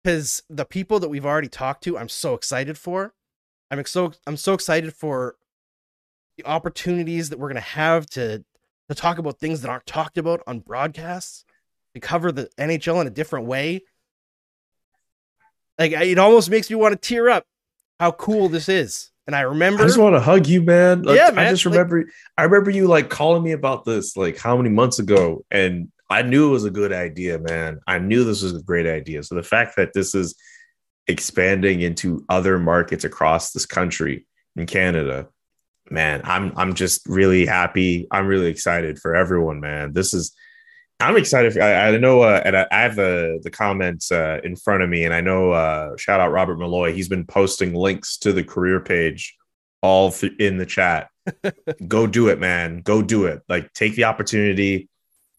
[0.03, 3.15] because the people that we've already talked to, I'm so excited for.
[3.71, 5.37] I'm so I'm so excited for
[6.37, 8.45] the opportunities that we're gonna have to
[8.89, 11.45] to talk about things that aren't talked about on broadcasts,
[11.95, 13.83] to cover the NHL in a different way.
[15.79, 17.47] Like it almost makes me want to tear up
[17.99, 19.11] how cool this is.
[19.27, 21.03] And I remember I just want to hug you, man.
[21.03, 22.05] Like, Yeah, I man, just like- remember,
[22.37, 26.23] I remember you like calling me about this like how many months ago, and I
[26.23, 27.81] knew it was a good idea, man.
[27.87, 29.23] I knew this was a great idea.
[29.23, 30.35] So the fact that this is
[31.07, 34.27] expanding into other markets across this country
[34.57, 35.29] in Canada,
[35.91, 38.07] man, I'm I'm just really happy.
[38.11, 39.93] I'm really excited for everyone, man.
[39.93, 40.35] This is.
[41.01, 41.53] I'm excited.
[41.53, 44.83] For, I, I know, uh, and I, I have the the comments uh, in front
[44.83, 45.53] of me, and I know.
[45.53, 46.93] Uh, shout out Robert Malloy.
[46.93, 49.37] He's been posting links to the career page
[49.83, 51.09] all th- in the chat.
[51.89, 52.81] Go do it, man.
[52.81, 53.43] Go do it.
[53.49, 54.89] Like take the opportunity,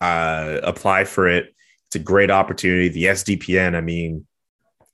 [0.01, 1.55] uh, apply for it.
[1.87, 2.89] It's a great opportunity.
[2.89, 3.75] The SDPN.
[3.75, 4.27] I mean,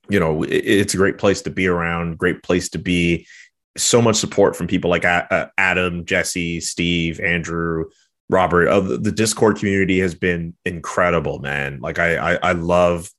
[0.08, 2.18] you know, it, it's a great place to be around.
[2.18, 3.26] Great place to be.
[3.76, 7.84] So much support from people like uh, Adam, Jesse, Steve, Andrew,
[8.28, 8.68] Robert.
[8.98, 11.80] The, Discord community has been incredible, man.
[11.80, 13.10] Like I, I, I love,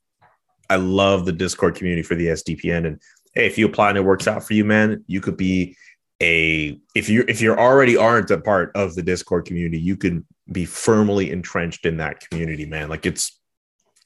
[0.69, 2.85] I love the Discord community for the SDPN.
[2.85, 3.01] And
[3.33, 5.77] hey, if you apply and it works out for you, man, you could be
[6.21, 10.25] a if you if you already aren't a part of the Discord community, you can
[10.51, 12.89] be firmly entrenched in that community, man.
[12.89, 13.39] Like it's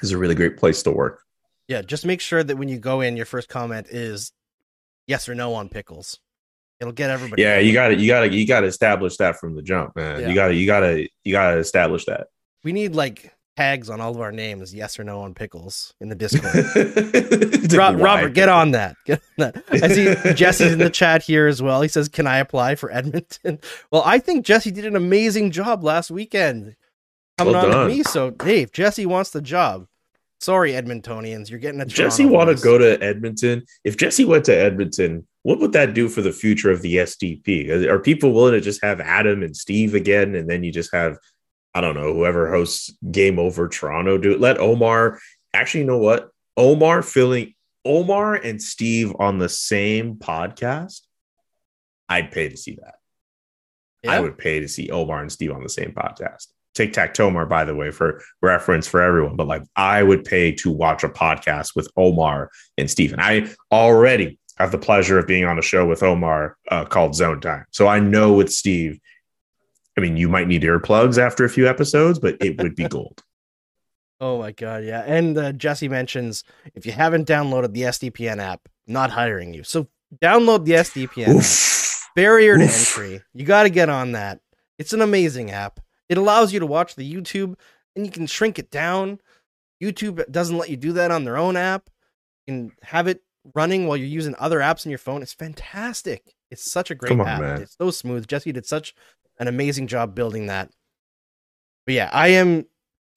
[0.01, 1.21] it's a really great place to work.
[1.67, 4.31] Yeah, just make sure that when you go in, your first comment is
[5.07, 6.19] yes or no on pickles.
[6.79, 7.41] It'll get everybody.
[7.41, 7.67] Yeah, going.
[7.67, 10.21] you got to you got to you got to establish that from the jump, man.
[10.21, 10.29] Yeah.
[10.29, 12.27] You got to you got to you got to establish that.
[12.63, 16.09] We need like tags on all of our names, yes or no on pickles in
[16.09, 18.01] the Discord.
[18.01, 18.97] Robert, get on that.
[19.05, 19.63] Get on that.
[19.71, 21.81] I see Jesse's in the chat here as well.
[21.81, 23.59] He says, "Can I apply for Edmonton?"
[23.91, 26.75] Well, I think Jesse did an amazing job last weekend
[27.37, 27.89] coming Well on done.
[27.89, 28.03] to me.
[28.03, 29.87] So, Dave, Jesse wants the job.
[30.41, 33.63] Sorry, Edmontonians, you're getting a Jesse want to go to Edmonton.
[33.85, 37.69] If Jesse went to Edmonton, what would that do for the future of the SDP?
[37.69, 41.19] Are- people willing to just have Adam and Steve again, and then you just have,
[41.75, 44.39] I don't know, whoever hosts Game Over Toronto do it?
[44.39, 45.19] Let Omar.
[45.53, 46.31] Actually, you know what?
[46.57, 47.53] Omar filling
[47.85, 51.01] Omar and Steve on the same podcast.
[52.09, 52.95] I'd pay to see that.
[54.07, 56.47] I would pay to see Omar and Steve on the same podcast.
[56.73, 59.35] Tic Tac Tomar, by the way, for reference for everyone.
[59.35, 63.13] But like, I would pay to watch a podcast with Omar and Steve.
[63.13, 67.15] And I already have the pleasure of being on a show with Omar uh, called
[67.15, 67.65] Zone Time.
[67.71, 68.99] So I know with Steve,
[69.97, 73.23] I mean, you might need earplugs after a few episodes, but it would be gold.
[74.21, 75.03] Oh my god, yeah.
[75.05, 76.43] And uh, Jesse mentions
[76.73, 79.63] if you haven't downloaded the SDPN app, not hiring you.
[79.63, 79.87] So
[80.21, 81.35] download the SDPN.
[81.35, 82.11] Oof.
[82.15, 82.97] barrier to Oof.
[82.97, 83.21] entry.
[83.33, 84.39] You got to get on that.
[84.79, 85.79] It's an amazing app.
[86.07, 87.55] It allows you to watch the YouTube
[87.95, 89.19] and you can shrink it down.
[89.81, 91.89] YouTube doesn't let you do that on their own app.
[92.47, 93.21] You can have it
[93.53, 95.21] running while you're using other apps on your phone.
[95.21, 96.33] It's fantastic.
[96.51, 97.41] It's such a great on, app.
[97.41, 97.61] man.
[97.61, 98.27] It's so smooth.
[98.27, 98.95] Jesse did such
[99.39, 100.69] an amazing job building that.
[101.85, 102.65] But yeah, I am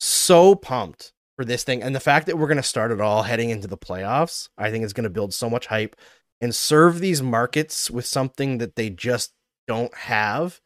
[0.00, 1.82] so pumped for this thing.
[1.82, 4.70] And the fact that we're going to start it all heading into the playoffs, I
[4.70, 5.96] think is going to build so much hype.
[6.40, 9.32] and serve these markets with something that they just
[9.66, 10.60] don't have.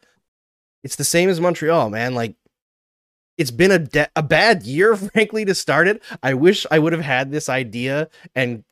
[0.85, 2.15] It's the same as Montreal, man.
[2.15, 2.37] Like
[3.39, 6.03] it's been a de- a bad year, frankly, to start it.
[6.23, 8.65] I wish I would have had this idea and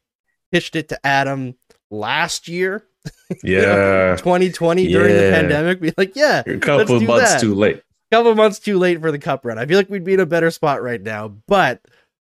[0.53, 1.55] pitched it to Adam
[1.91, 2.85] last year,
[3.43, 4.17] Yeah.
[4.17, 5.81] 2020 during the pandemic.
[5.81, 7.41] Be like, yeah, a couple months that.
[7.41, 7.77] too late.
[8.13, 9.59] A couple months too late for the cup run.
[9.59, 11.29] I feel like we'd be in a better spot right now.
[11.29, 11.81] But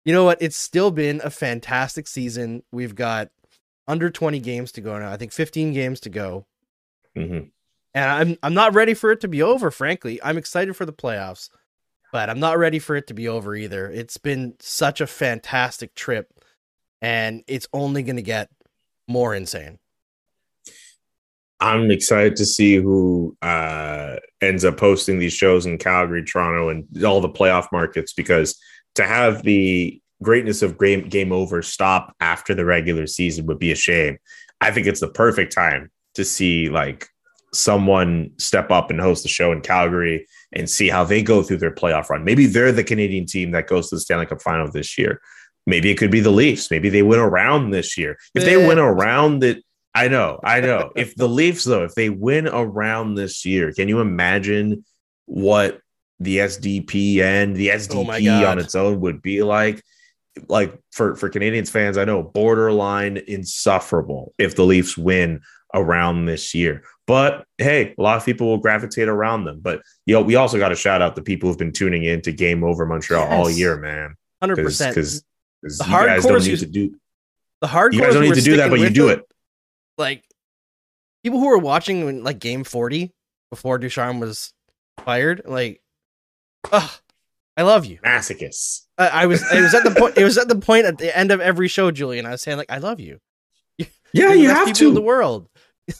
[0.04, 0.40] you know what?
[0.40, 2.62] It's still been a fantastic season.
[2.72, 3.30] We've got
[3.88, 5.10] under 20 games to go now.
[5.10, 6.46] I think 15 games to go.
[7.16, 7.50] Mhm.
[7.94, 10.20] And I'm I'm not ready for it to be over, frankly.
[10.22, 11.48] I'm excited for the playoffs,
[12.12, 13.88] but I'm not ready for it to be over either.
[13.90, 16.32] It's been such a fantastic trip
[17.04, 18.48] and it's only going to get
[19.06, 19.78] more insane.
[21.60, 27.04] I'm excited to see who uh, ends up hosting these shows in Calgary, Toronto, and
[27.04, 28.58] all the playoff markets because
[28.94, 33.70] to have the greatness of game, game over stop after the regular season would be
[33.70, 34.16] a shame.
[34.62, 37.06] I think it's the perfect time to see like
[37.52, 41.58] someone step up and host the show in Calgary and see how they go through
[41.58, 42.24] their playoff run.
[42.24, 45.20] Maybe they're the Canadian team that goes to the Stanley Cup final this year.
[45.66, 46.70] Maybe it could be the Leafs.
[46.70, 48.18] Maybe they win around this year.
[48.34, 49.62] If they win around it,
[49.94, 50.90] I know, I know.
[50.96, 54.84] if the Leafs, though, if they win around this year, can you imagine
[55.26, 55.80] what
[56.20, 58.44] the SDP and the Oh SDP God.
[58.44, 59.82] on its own would be like?
[60.48, 65.40] Like for for Canadiens fans, I know borderline insufferable if the Leafs win
[65.72, 66.82] around this year.
[67.06, 69.60] But hey, a lot of people will gravitate around them.
[69.62, 72.20] But you know, we also got to shout out the people who've been tuning in
[72.22, 74.16] to Game Over Montreal all year, man.
[74.42, 74.88] 100%.
[74.88, 75.24] Because
[75.64, 76.94] The you guys don't need to do
[77.60, 79.22] the hardcore you guys don't need to do that, but you do it.
[79.96, 80.22] like
[81.22, 83.12] people who were watching when like game 40
[83.50, 84.52] before Ducharme was
[85.04, 85.80] fired, like,
[86.70, 86.90] ugh,
[87.56, 87.98] I love you.
[88.04, 88.82] Masochists.
[88.98, 91.16] I, I was it was at the point it was at the point at the
[91.16, 92.26] end of every show, Julian.
[92.26, 93.18] I was saying like, I love you.
[94.12, 94.88] Yeah, You're the you have to.
[94.88, 95.48] in the world.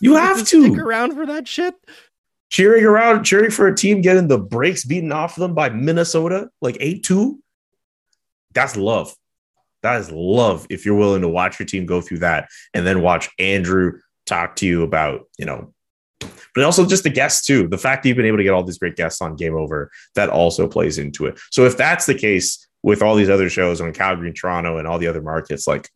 [0.01, 0.81] You have Just stick to.
[0.81, 1.75] around for that shit.
[2.51, 6.49] cheering around, cheering for a team getting the breaks beaten off of them by Minnesota,
[6.61, 7.39] like 8 2.
[8.53, 9.15] That's love.
[9.85, 13.03] That is love if you're willing to watch your team go through that and then
[13.03, 15.75] watch Andrew talk to you about, you know,
[16.55, 17.69] but also just the guests too.
[17.69, 19.91] The fact that you've been able to get all these great guests on Game Over,
[20.15, 21.39] that also plays into it.
[21.51, 24.89] So if that's the case with all these other shows on Calgary and Toronto and
[24.89, 25.91] all the other markets, like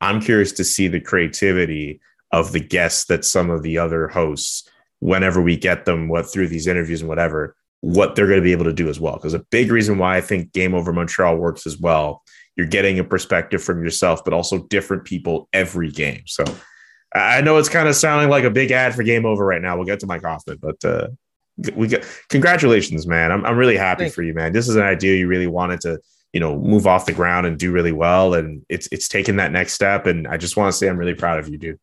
[0.00, 4.68] I'm curious to see the creativity of the guests that some of the other hosts
[5.00, 8.52] whenever we get them what through these interviews and whatever what they're going to be
[8.52, 11.36] able to do as well because a big reason why i think game over montreal
[11.36, 12.22] works as well
[12.56, 16.44] you're getting a perspective from yourself but also different people every game so
[17.14, 19.76] i know it's kind of sounding like a big ad for game over right now
[19.76, 21.08] we'll get to mike hoffman but uh
[21.76, 24.82] we get congratulations man i'm, I'm really happy Thank for you man this is an
[24.82, 26.00] idea you really wanted to
[26.32, 29.52] you know move off the ground and do really well and it's it's taken that
[29.52, 31.78] next step and i just want to say i'm really proud of you dude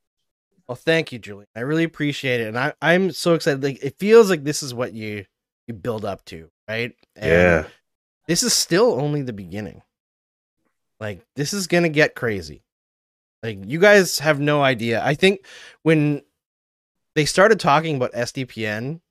[0.68, 1.48] Well, thank you, Julie.
[1.54, 3.62] I really appreciate it, and I I'm so excited.
[3.62, 5.26] Like it feels like this is what you
[5.68, 6.94] you build up to, right?
[7.18, 7.66] And yeah
[8.28, 9.82] This is still only the beginning.
[11.02, 12.64] Like this is gonna get crazy.
[13.42, 15.04] Like you guys have no idea.
[15.04, 15.46] I think
[15.82, 16.22] when
[17.16, 19.02] they started talking about SDPN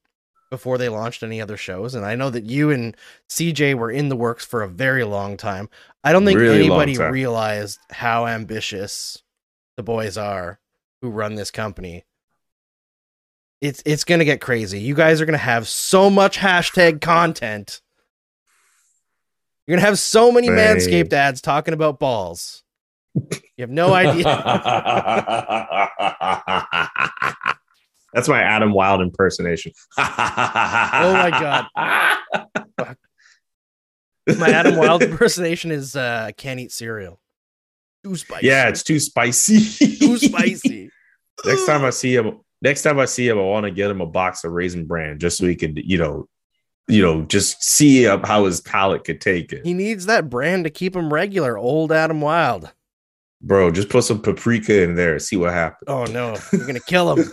[0.50, 2.96] before they launched any other shows, and I know that you and
[3.28, 5.68] CJ were in the works for a very long time.
[6.04, 9.22] I don't think Really anybody realized how ambitious
[9.76, 10.60] the boys are
[11.02, 12.04] who run this company.
[13.60, 14.78] It's it's gonna get crazy.
[14.78, 17.82] You guys are gonna have so much hashtag content.
[19.70, 20.56] You're gonna have so many Dang.
[20.56, 22.64] Manscaped ads talking about balls.
[23.14, 24.24] You have no idea.
[28.12, 29.70] That's my Adam Wylde impersonation.
[29.96, 31.66] oh my God.
[34.38, 37.20] My Adam Wylde impersonation is uh, can't eat cereal.
[38.02, 38.48] Too spicy.
[38.48, 39.60] Yeah, it's too spicy.
[39.98, 40.90] too spicy.
[41.44, 44.00] next time I see him, next time I see him, I want to get him
[44.00, 46.26] a box of Raisin Bran just so he could, you know,
[46.90, 49.64] you know, just see how his palate could take it.
[49.64, 51.56] He needs that brand to keep him regular.
[51.56, 52.72] Old Adam Wylde.
[53.42, 55.18] Bro, just put some paprika in there.
[55.18, 55.84] See what happens.
[55.88, 57.30] Oh no, you're gonna kill him.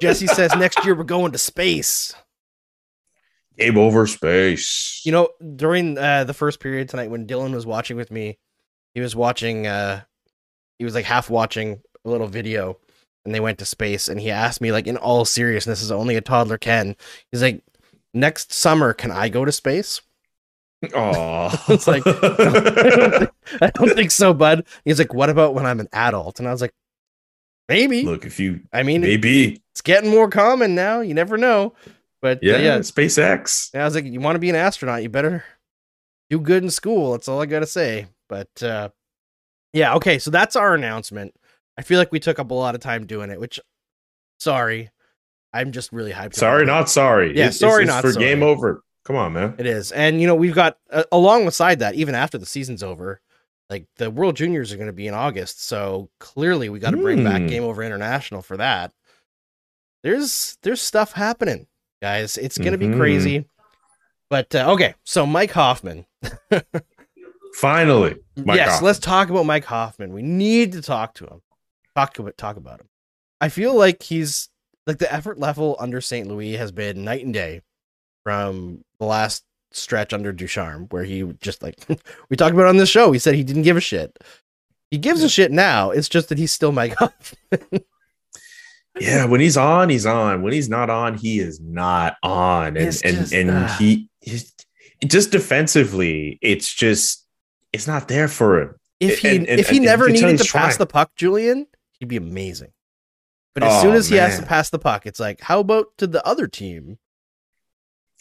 [0.00, 2.14] Jesse says next year we're going to space.
[3.56, 5.00] Game over space.
[5.04, 8.38] You know, during uh, the first period tonight when Dylan was watching with me,
[8.94, 10.02] he was watching uh
[10.78, 12.78] he was like half watching a little video
[13.24, 16.16] and they went to space and he asked me like in all seriousness as only
[16.16, 16.96] a toddler can.
[17.30, 17.62] He's like,
[18.16, 20.00] "Next summer can I go to space?"
[20.94, 23.30] Oh, It's like- I don't, think,
[23.62, 24.66] I don't think so, bud.
[24.84, 26.72] He's like, "What about when I'm an adult?" And I was like,
[27.68, 31.00] "Maybe." look, if you I mean, maybe, it's getting more common now.
[31.00, 31.74] You never know.
[32.22, 32.78] But yeah, yeah, yeah.
[32.78, 33.70] SpaceX.
[33.72, 35.44] And I was like, you want to be an astronaut, you better
[36.30, 37.12] do good in school.
[37.12, 38.06] That's all I got to say.
[38.28, 38.88] But uh,
[39.72, 40.18] yeah, okay.
[40.18, 41.34] So that's our announcement.
[41.78, 43.60] I feel like we took up a lot of time doing it, which
[44.40, 44.90] sorry.
[45.56, 46.34] I'm just really hyped.
[46.34, 46.66] Sorry, it.
[46.66, 47.28] not sorry.
[47.30, 48.24] Yeah, It's- sorry, it's, not for sorry.
[48.24, 48.82] game over.
[49.04, 49.54] Come on, man.
[49.58, 49.92] It is.
[49.92, 53.20] And you know, we've got uh, alongside that even after the season's over,
[53.70, 56.96] like the World Juniors are going to be in August, so clearly we got to
[56.96, 57.46] bring back Hmm.
[57.48, 58.92] Game Over International for that.
[60.02, 61.66] There's there's stuff happening,
[62.02, 62.36] guys.
[62.38, 62.92] It's going to Mhm.
[62.92, 63.44] be crazy.
[64.28, 66.04] But uh, okay, so Mike Hoffman.
[67.54, 68.86] Finally, Mike yes, Hoffman.
[68.86, 70.12] let's talk about Mike Hoffman.
[70.12, 71.40] We need to talk to him.
[71.94, 72.88] Talk about talk about him.
[73.40, 74.48] I feel like he's
[74.86, 76.28] like the effort level under St.
[76.28, 77.62] Louis has been night and day
[78.22, 81.76] from the last stretch under Ducharme, where he just like
[82.28, 83.12] we talked about on this show.
[83.12, 84.16] He said he didn't give a shit.
[84.90, 85.90] He gives a shit now.
[85.90, 87.84] It's just that he's still Mike Hoffman.
[88.98, 90.42] Yeah, when he's on, he's on.
[90.42, 92.76] When he's not on, he is not on.
[92.76, 93.76] And and just, and ah.
[93.78, 94.08] he
[95.04, 97.26] just defensively, it's just
[97.72, 98.74] it's not there for him.
[99.00, 100.86] If he And- and- if he never you can tell needed to he's pass the
[100.86, 101.66] puck, Julian,
[101.98, 102.72] he'd be amazing.
[103.56, 105.86] But as Oh, soon as he has to pass the puck, it's like, how about
[105.96, 106.98] to the other team?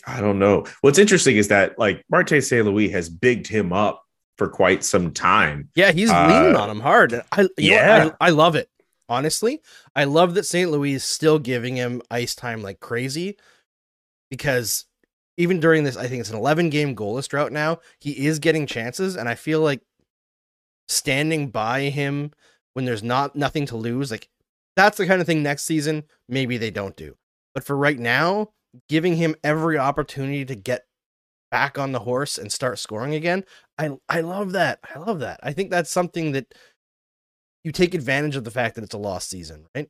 [0.08, 0.66] I don't know.
[0.80, 2.66] What's interesting is that like Marty St.
[2.66, 4.02] Louis has bigged him up
[4.38, 5.68] for quite some time.
[5.76, 7.22] Yeah, he's Uh, leaning on him hard.
[7.34, 8.12] I, yeah.
[8.22, 8.70] I, I love it.
[9.10, 9.62] Honestly,
[9.94, 10.72] I love that St.
[10.72, 13.36] Louis is still giving him ice time like crazy
[14.30, 14.86] because
[15.36, 17.80] even during this, I think it's an 11 game goalless drought now.
[18.00, 19.82] He is getting chances, and I feel like
[20.88, 22.32] standing by him
[22.74, 24.30] when there's not nothing to lose, like
[24.76, 27.16] that's the kind of thing next season maybe they don't do.
[27.54, 28.50] But for right now,
[28.90, 30.84] giving him every opportunity to get
[31.52, 33.46] back on the horse and start scoring again,
[33.78, 34.80] I I love that.
[34.94, 35.40] I love that.
[35.44, 36.54] I think that's something that
[37.64, 39.90] you take advantage of the fact that it's a lost season, right?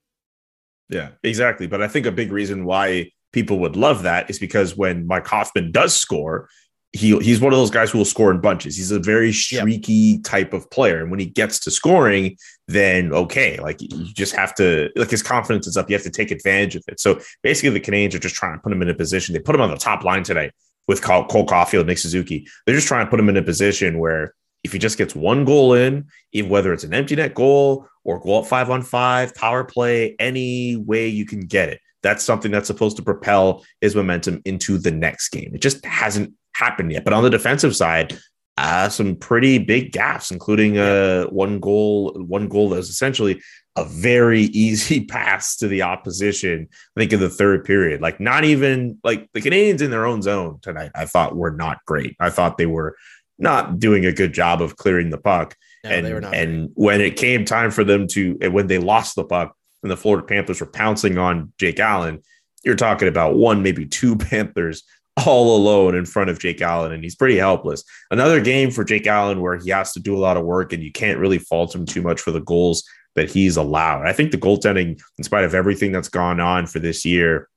[0.90, 1.68] Yeah, exactly.
[1.68, 5.28] But I think a big reason why people would love that is because when Mike
[5.28, 6.48] Hoffman does score,
[6.96, 8.78] he he's one of those guys who will score in bunches.
[8.78, 12.38] He's a very streaky type of player, and when he gets to scoring,
[12.70, 15.90] then okay, like you just have to like his confidence is up.
[15.90, 17.02] You have to take advantage of it.
[17.02, 19.34] So basically, the Canadiens are just trying to put him in a position.
[19.34, 20.54] They put him on the top line tonight
[20.88, 22.48] with Cole, Cole Caufield, Nick Suzuki.
[22.66, 24.34] They're just trying to put him in a position where
[24.64, 28.20] if he just gets one goal in, even whether it's an empty net goal or
[28.20, 32.52] goal up five on five, power play, any way you can get it, that's something
[32.52, 35.52] that's supposed to propel his momentum into the next game.
[35.56, 37.04] It just hasn't happened yet.
[37.04, 38.16] But on the defensive side,
[38.58, 43.42] uh, some pretty big gaps, including uh, one goal, one goal that was essentially
[43.76, 46.68] a very easy pass to the opposition.
[46.96, 50.22] I think in the third period, like not even like the Canadiens in their own
[50.22, 52.16] zone tonight, I thought were not great.
[52.20, 52.96] I thought they were
[53.40, 55.56] not doing a good job of clearing the puck.
[55.84, 56.36] No, and they were not.
[56.36, 59.98] and when it came time for them to, when they lost the puck, and the
[59.98, 62.24] Florida Panthers were pouncing on Jake Allen,
[62.64, 64.84] you're talking about one, maybe two Panthers
[65.24, 67.84] all alone in front of Jake Allen, and he's pretty helpless.
[68.10, 70.82] Another game for Jake Allen where he has to do a lot of work, and
[70.82, 72.84] you can't really fault him too much for the goals
[73.14, 74.08] that he's allowed.
[74.08, 77.48] I think the goaltending, in spite of everything that's gone on for this year,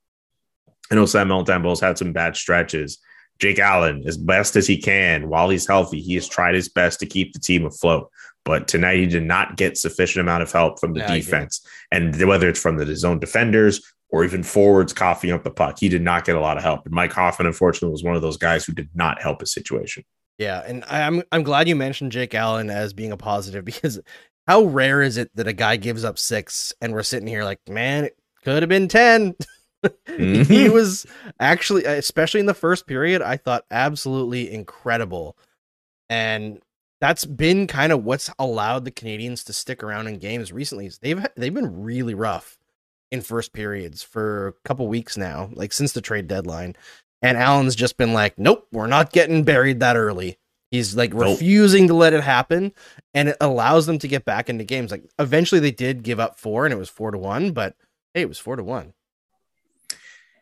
[0.92, 2.98] I know Sam Montembeault's had some bad stretches.
[3.38, 7.00] Jake Allen, as best as he can while he's healthy, he has tried his best
[7.00, 8.10] to keep the team afloat.
[8.48, 11.60] But tonight he did not get sufficient amount of help from the defense,
[11.92, 15.88] and whether it's from the zone defenders or even forwards coughing up the puck, he
[15.90, 16.86] did not get a lot of help.
[16.86, 20.02] And Mike Hoffman, unfortunately, was one of those guys who did not help his situation.
[20.38, 24.00] Yeah, and I'm I'm glad you mentioned Jake Allen as being a positive because
[24.46, 27.60] how rare is it that a guy gives up six and we're sitting here like,
[27.68, 29.34] man, it could have been ten.
[29.82, 30.72] he Mhm.
[30.72, 31.04] was
[31.38, 35.36] actually, especially in the first period, I thought absolutely incredible,
[36.08, 36.60] and
[37.00, 40.90] that's been kind of what's allowed the Canadiens to stick around in games recently.
[41.00, 42.58] They've they've been really rough
[43.10, 46.76] in first periods for a couple weeks now, like since the trade deadline.
[47.22, 50.38] And Allen's just been like, nope, we're not getting buried that early.
[50.70, 51.38] He's like Nope.
[51.38, 52.72] refusing to let it happen,
[53.14, 54.90] and it allows them to get back into games.
[54.90, 57.52] Like eventually, they did give up four, and it was four to one.
[57.52, 57.74] But
[58.12, 58.92] hey, it was four to one.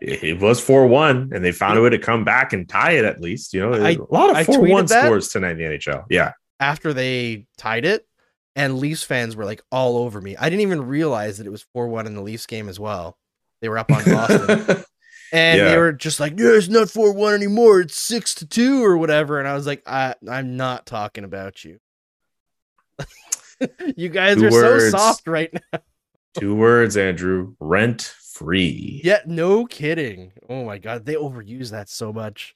[0.01, 3.07] It was 4 1, and they found a way to come back and tie it
[3.07, 3.55] at least.
[3.55, 6.05] You know, I- a lot of 4 1 scores tonight in the NHL.
[6.11, 6.33] Yeah.
[6.59, 8.07] After they tied it,
[8.55, 10.37] and Leafs fans were like all over me.
[10.37, 13.19] I didn't even realize that it was four one in the Leafs game as well.
[13.61, 14.85] They were up on Boston.
[15.33, 17.81] And they were just like, "Yeah, it's not four one anymore.
[17.81, 21.65] It's six to two or whatever." And I was like, I, "I'm not talking about
[21.65, 21.81] you.
[23.97, 24.85] you guys Two are words.
[24.85, 25.81] so soft right now."
[26.39, 29.01] Two words, Andrew rent free.
[29.03, 30.33] Yeah, no kidding.
[30.49, 32.55] Oh my god, they overuse that so much.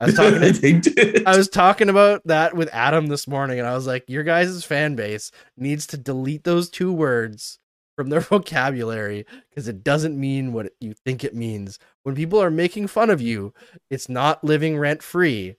[0.00, 0.40] I was talking.
[0.82, 1.22] To.
[1.26, 4.64] I was talking about that with Adam this morning, and I was like, "Your guys'
[4.64, 7.58] fan base needs to delete those two words
[7.96, 11.80] from their vocabulary because it doesn't mean what you think it means.
[12.04, 13.52] When people are making fun of you,
[13.90, 15.56] it's not living rent free.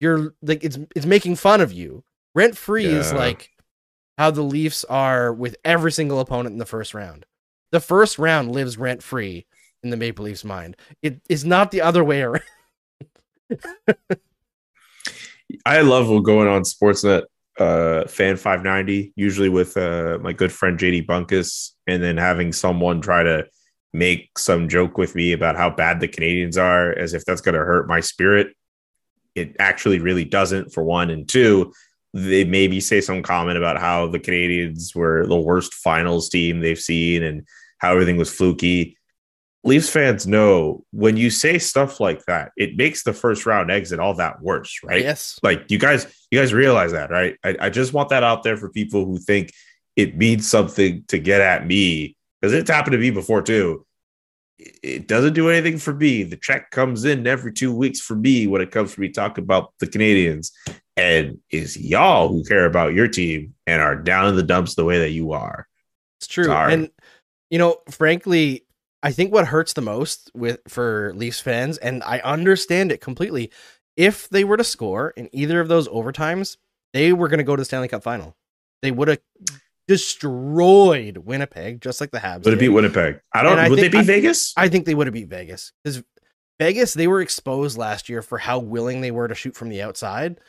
[0.00, 2.04] You're like it's it's making fun of you.
[2.34, 3.52] Rent free is like
[4.18, 7.24] how the Leafs are with every single opponent in the first round.
[7.72, 9.46] The first round lives rent free
[9.82, 10.76] in the Maple Leafs' mind.
[11.00, 12.42] It is not the other way around.
[15.64, 17.24] I love going on Sportsnet
[17.58, 23.00] uh, fan 590, usually with uh, my good friend JD Bunkis, and then having someone
[23.00, 23.46] try to
[23.92, 27.54] make some joke with me about how bad the Canadiens are, as if that's going
[27.54, 28.48] to hurt my spirit.
[29.34, 31.10] It actually really doesn't, for one.
[31.10, 31.72] And two,
[32.12, 36.78] they maybe say some comment about how the Canadiens were the worst finals team they've
[36.78, 37.46] seen and
[37.78, 38.95] how everything was fluky.
[39.66, 43.98] Leafs fans know when you say stuff like that, it makes the first round exit
[43.98, 45.02] all that worse, right?
[45.02, 45.38] Yes.
[45.42, 47.36] Like you guys, you guys realize that, right?
[47.44, 49.52] I, I just want that out there for people who think
[49.96, 53.84] it means something to get at me because it's happened to me before too.
[54.58, 56.22] It- doesn't do anything for me.
[56.22, 59.44] The check comes in every two weeks for me when it comes for me talking
[59.44, 60.50] about the Canadiens.
[60.96, 64.84] And it's y'all who care about your team and are down in the dumps the
[64.84, 65.66] way that you are.
[66.18, 66.44] It's true.
[66.44, 66.72] Sorry.
[66.72, 66.90] And
[67.50, 68.65] you know, frankly,
[69.06, 73.52] I think what hurts the most with for Leafs fans, and I understand it completely,
[73.96, 76.56] if they were to score in either of those overtimes,
[76.92, 78.36] they were going to go to the Stanley Cup final.
[78.82, 79.18] They would have
[79.86, 82.44] destroyed Winnipeg, just like the Habs.
[82.44, 83.20] Would it beat Winnipeg?
[83.32, 83.52] I don't.
[83.52, 84.52] And I would they think- beat I- Vegas?
[84.56, 86.02] I think they would have beat Vegas because
[86.58, 89.82] Vegas they were exposed last year for how willing they were to shoot from the
[89.82, 90.40] outside,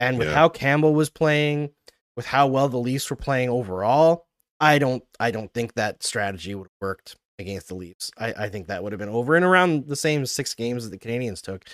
[0.00, 0.34] and with Yeah.
[0.34, 1.70] how Campbell was playing,
[2.16, 4.26] with how well the Leafs were playing overall.
[4.58, 8.10] I don't I don't think that strategy would have worked against the Leafs.
[8.18, 10.90] I, I think that would have been over and around the same six games that
[10.90, 11.64] the Canadiens took.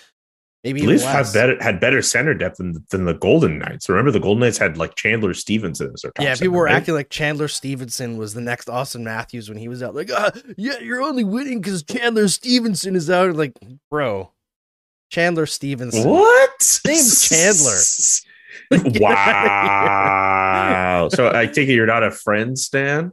[0.65, 3.89] Maybe The Leafs had better had better center depth than, than the Golden Knights.
[3.89, 6.65] Remember, the Golden Knights had like Chandler Stephenson as their top Yeah, center, people were
[6.65, 6.75] right?
[6.75, 9.95] acting like Chandler Stephenson was the next Auston Matthews when he was out.
[9.95, 13.37] Like, ah, yeah, you're only winning because Chandler Stephenson is out.
[13.37, 13.53] Like,
[13.91, 14.33] bro,
[15.11, 16.09] Chandler Stephenson.
[16.09, 16.81] What?
[16.85, 17.79] name's Chandler.
[19.01, 21.09] wow.
[21.13, 23.13] so I take it you're not a friend, Stan.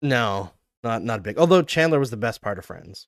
[0.00, 0.52] No,
[0.82, 1.38] not not big.
[1.38, 3.06] Although Chandler was the best part of Friends.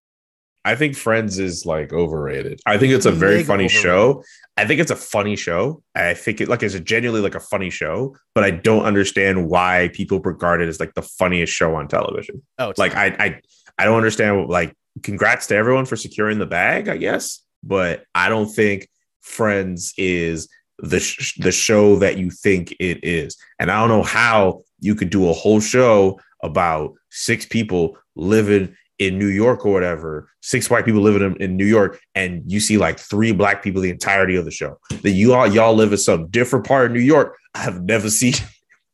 [0.65, 2.61] I think Friends is like overrated.
[2.67, 3.83] I think it's a very funny overrated.
[3.83, 4.25] show.
[4.59, 5.83] I think it's a funny show.
[5.95, 9.49] I think it like it's a genuinely like a funny show, but I don't understand
[9.49, 12.43] why people regard it as like the funniest show on television.
[12.59, 12.95] Oh, like.
[12.95, 13.41] I, I
[13.79, 14.51] I don't understand.
[14.51, 18.87] Like, congrats to everyone for securing the bag, I guess, but I don't think
[19.23, 20.49] Friends is
[20.79, 24.95] the sh- the show that you think it is, and I don't know how you
[24.95, 30.69] could do a whole show about six people living in New York or whatever, six
[30.69, 33.89] white people living in, in New York, and you see like three black people the
[33.91, 34.79] entirety of the show.
[35.03, 37.37] That you all y'all live in some different part of New York.
[37.55, 38.35] I have never seen.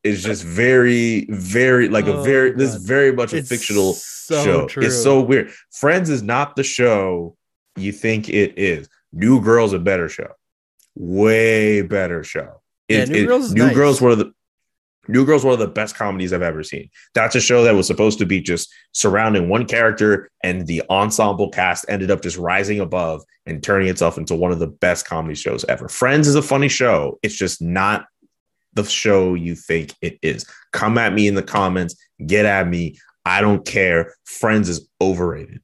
[0.04, 3.92] It's just very, very like a Oh, very this is very much a It's fictional
[3.94, 4.66] so show.
[4.68, 4.84] true.
[4.84, 5.50] It's so weird.
[5.72, 7.36] Friends is not the show
[7.76, 8.88] you think it is.
[9.12, 10.28] New Girl's a better show.
[10.94, 12.60] Way better show.
[12.88, 13.74] Yeah, New it- Girl's is New nice.
[13.74, 14.32] Girl's one of the
[15.08, 16.90] New Girl's one of the best comedies I've ever seen.
[17.14, 21.50] That's a show that was supposed to be just surrounding one character, and the ensemble
[21.50, 25.34] cast ended up just rising above and turning itself into one of the best comedy
[25.34, 25.88] shows ever.
[25.88, 27.18] Friends is a funny show.
[27.22, 28.06] It's just not
[28.74, 30.46] the show you think it is.
[30.72, 32.98] Come at me in the comments, get at me.
[33.24, 34.14] I don't care.
[34.24, 35.60] Friends is overrated.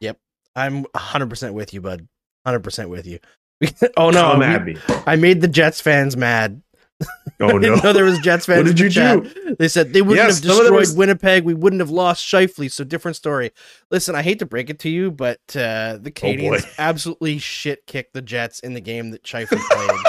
[0.00, 0.18] Yep.
[0.54, 2.08] I'm 100% with you, bud.
[2.46, 3.18] 100% with you.
[3.96, 4.76] oh no, Come at me.
[5.06, 6.62] I made the Jets fans mad.
[7.38, 7.92] Oh didn't no.
[7.92, 8.58] there was Jets fans.
[8.58, 9.58] What did in you the chat.
[9.58, 11.44] They said they wouldn't Yes, have some of them destroyed was- Winnipeg.
[11.44, 12.70] We wouldn't have lost Scheifele.
[12.72, 13.50] So different story.
[13.90, 16.68] Listen, I hate to break it to you, but uh, the Canadiens boy.
[16.78, 20.00] absolutely shit kicked the Jets in the game that Scheifele played.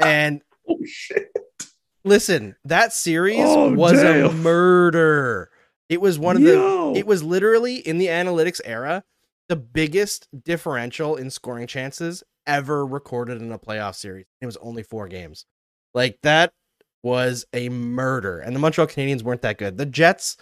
[0.08, 1.30] and oh shit.
[2.04, 5.50] listen, that series Oh, was a murder.
[5.90, 6.94] It was one of the.
[6.96, 9.04] It was literally in the analytics era
[9.50, 14.24] the biggest differential in scoring chances ever recorded in a playoff series.
[14.40, 15.44] It was only four games.
[15.94, 16.52] Like that
[17.02, 18.38] was a murder.
[18.38, 19.76] And the Montreal Canadiens weren't that good.
[19.76, 20.36] The Jets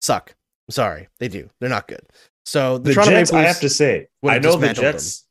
[0.00, 0.34] suck.
[0.68, 1.08] I'm sorry.
[1.18, 1.48] They do.
[1.60, 2.00] They're not good.
[2.44, 5.26] So the, the Toronto Jets, Maple I Leafs- have to say, I know the Jets.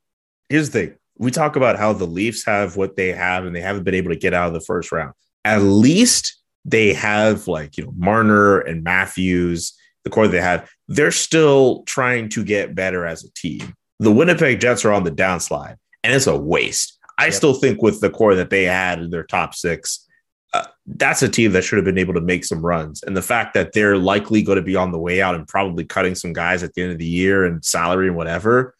[0.49, 3.61] Here's the thing: we talk about how the Leafs have what they have, and they
[3.61, 5.13] haven't been able to get out of the first round.
[5.43, 10.69] At least they have like you know Marner and Matthews, the core they have.
[10.87, 13.73] They're still trying to get better as a team.
[13.99, 16.97] The Winnipeg Jets are on the downslide, and it's a waste.
[17.21, 17.33] I Yep.
[17.33, 20.07] still think with the core that they had in their top six,
[20.53, 23.03] uh, that's a team that should have been able to make some runs.
[23.03, 25.85] And the fact that they're likely going to be on the way out and probably
[25.85, 28.75] cutting some guys at the end of the year and salary and whatever,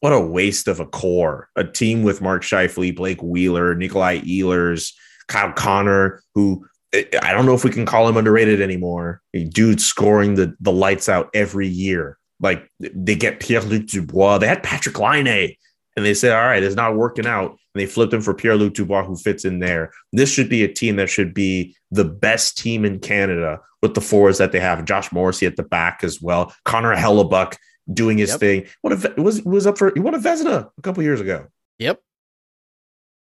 [0.00, 1.48] what a waste of a core.
[1.56, 4.92] A team with Mark Scheifele, Blake Wheeler, Nikolai Ehlers,
[5.28, 9.20] Kyle Connor, who I I don't know if we can call him underrated anymore.
[9.34, 12.18] A dude scoring the, the lights out every year.
[12.40, 14.38] Like they get Pierre Luc Dubois.
[14.38, 15.54] They had Patrik Laine.
[16.00, 17.50] And they said, all right, it's not working out.
[17.50, 19.92] And they flipped him for Pierre Luc Dubois, who fits in there.
[20.14, 24.00] This should be a team that should be the best team in Canada with the
[24.00, 24.84] forwards that they have.
[24.86, 26.54] Josh Morrissey at the back as well.
[26.64, 27.56] Connor Hellebuyck
[27.92, 28.40] doing his Yep.
[28.40, 28.66] thing.
[28.80, 31.46] What a, was was up for he won a Vezina a couple years ago.
[31.78, 32.00] Yep.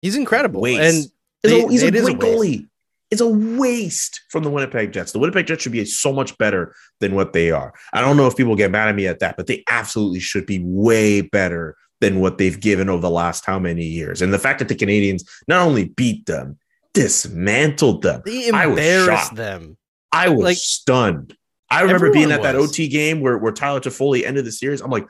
[0.00, 0.60] He's incredible.
[0.62, 1.12] Waste.
[1.44, 2.68] And they- a- he's a great goalie.
[3.10, 5.12] It's a waste from the Winnipeg Jets.
[5.12, 7.74] The Winnipeg Jets should be so much better than what they are.
[7.92, 10.46] I don't know if people get mad at me at that, but they absolutely should
[10.46, 14.20] be way better than what they've given over the last how many years.
[14.20, 16.58] And the fact that the Canadiens not only beat them,
[16.92, 18.20] dismantled them.
[18.26, 19.36] They I was embarrassed shocked.
[19.36, 19.78] them.
[20.12, 21.34] I was Like, stunned.
[21.70, 22.54] I remember being at that.
[22.54, 24.82] OT game where, where Tyler Toffoli ended the series.
[24.82, 25.06] I'm like,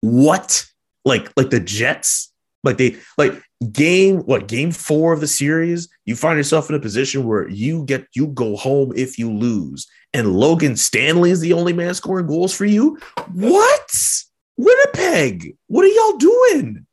[0.00, 0.66] what?
[1.04, 2.32] Like, like the Jets?
[2.64, 3.40] Like they like
[3.72, 7.84] game what game four of the series, you find yourself in a position where you
[7.84, 9.88] get you go home if you lose.
[10.14, 12.98] And Logan Stanley is the only man scoring goals for you.
[13.32, 14.22] What?
[14.64, 16.86] Winnipeg, what are y'all doing?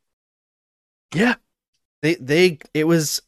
[1.14, 1.34] Yeah.
[2.02, 3.20] They they it was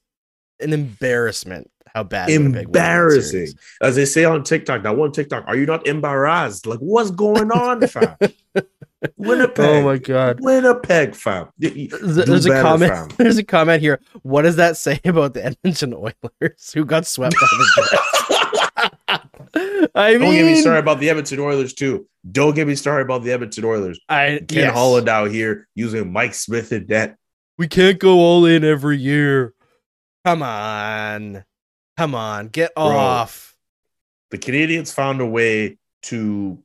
[0.60, 3.48] an embarrassment how bad Winnipeg was in Embarrassing.
[3.82, 6.66] As they say on TikTok, that one TikTok, are you not embarrassed?
[6.66, 8.16] Like, what's going on, fam?
[9.16, 9.58] Winnipeg.
[9.64, 10.38] Oh my god.
[10.40, 11.48] Winnipeg, fam.
[11.60, 12.92] Y- y- There's, do there's a comment.
[12.92, 13.08] fam.
[13.18, 14.00] There's a comment here.
[14.22, 18.21] What does that say about the Edmonton Oilers who got swept by the Jets?
[19.94, 22.06] I mean, Don't get me started about the Edmonton Oilers, too.
[22.30, 24.00] Don't get me started about the Edmonton Oilers.
[24.08, 24.72] I Ken yes.
[24.72, 27.16] Holland out here using Mike Smith in net.
[27.58, 29.54] We can't go all in every year.
[30.24, 31.44] Come on,
[31.96, 33.56] come on, get off.
[34.30, 36.62] The Canadiens found a way to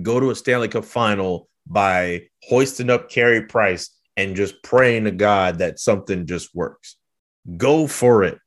[0.00, 5.10] go to a Stanley Cup final by hoisting up Carey Price and just praying to
[5.10, 6.96] God that something just works.
[7.56, 8.38] Go for it,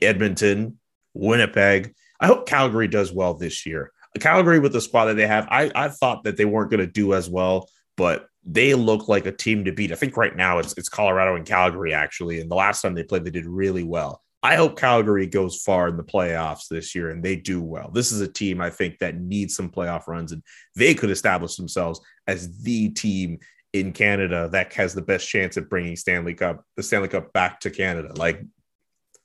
[0.00, 0.78] Edmonton,
[1.12, 1.94] Winnipeg.
[2.20, 3.92] I hope Calgary does well this year.
[4.20, 6.86] Calgary with the squad that they have, I, I thought that they weren't going to
[6.86, 9.92] do as well, but they look like a team to beat.
[9.92, 13.02] I think right now it's it's Colorado and Calgary actually, and the last time they
[13.02, 14.22] played, they did really well.
[14.42, 17.90] I hope Calgary goes far in the playoffs this year and they do well.
[17.92, 20.42] This is a team I think that needs some playoff runs, and
[20.76, 23.40] they could establish themselves as the team
[23.72, 27.60] in Canada that has the best chance at bringing Stanley Cup, the Stanley Cup back
[27.60, 28.12] to Canada.
[28.14, 28.42] Like,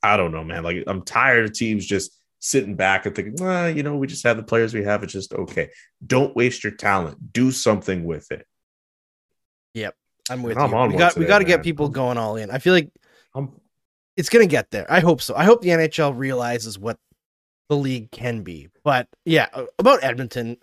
[0.02, 0.64] I don't know, man.
[0.64, 4.24] Like, I'm tired of teams just sitting back and thinking, well, you know, we just
[4.24, 5.02] have the players we have.
[5.04, 5.70] It's just okay.
[6.04, 7.32] Don't waste your talent.
[7.32, 8.44] Do something with it.
[9.74, 9.94] Yep.
[10.28, 10.88] I'm with I'm you.
[10.88, 12.50] We got we got to get people going all in.
[12.50, 12.90] I feel like
[13.34, 13.52] I'm,
[14.16, 14.86] it's gonna get there.
[14.90, 15.34] I hope so.
[15.34, 16.98] I hope the NHL realizes what
[17.68, 18.68] the league can be.
[18.84, 20.58] But yeah, about Edmonton,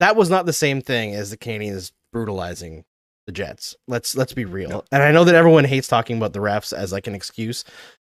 [0.00, 2.84] that was not the same thing as the Canadiens brutalizing
[3.26, 3.76] the Jets.
[3.86, 4.68] Let's let's be real.
[4.68, 4.84] No.
[4.90, 7.64] And I know that everyone hates talking about the refs as like an excuse,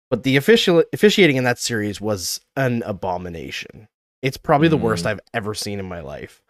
[0.09, 3.87] but the official officiating in that series was an abomination.
[4.21, 5.07] It's probably the worst Mm.
[5.11, 6.41] I've ever seen in my life.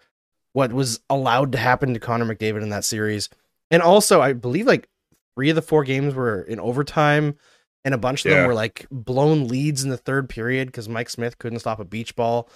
[0.53, 3.29] What was allowed to happen to Connor McDavid in that series,
[3.69, 4.89] and also I believe like
[5.35, 7.37] three of the four games were in overtime,
[7.85, 8.39] and a bunch of Yeah.
[8.39, 11.85] them were like blown leads in the third period because Mike Smith couldn't stop a
[11.85, 12.49] beach ball.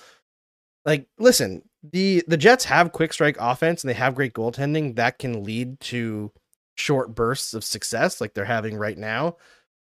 [0.85, 5.19] Like, listen, the the Jets have quick strike offense and they have great goaltending that
[5.19, 6.31] can lead to
[6.75, 9.37] short bursts of success like they're having right now.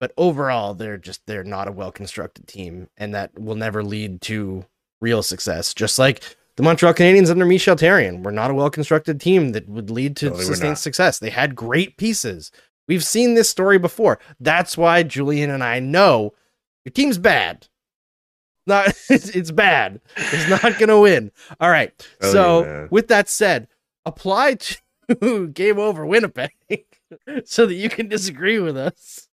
[0.00, 4.20] But overall, they're just they're not a well constructed team, and that will never lead
[4.22, 4.66] to
[5.00, 5.72] real success.
[5.72, 6.22] Just like
[6.56, 10.16] the Montreal Canadiens under Michel Therrien were not a well constructed team that would lead
[10.18, 11.18] to sustained success.
[11.18, 12.50] They had great pieces.
[12.86, 14.18] We've seen this story before.
[14.38, 16.34] That's why Julian and I know
[16.84, 17.68] your team's bad.
[18.66, 20.00] Not it's, bad.
[20.16, 21.32] It's not gonna win.
[21.60, 21.92] All right.
[22.20, 22.88] Tell so man.
[22.90, 23.68] with that said,
[24.04, 26.52] apply to Game Over Winnipeg
[27.44, 29.28] so that you can disagree with us.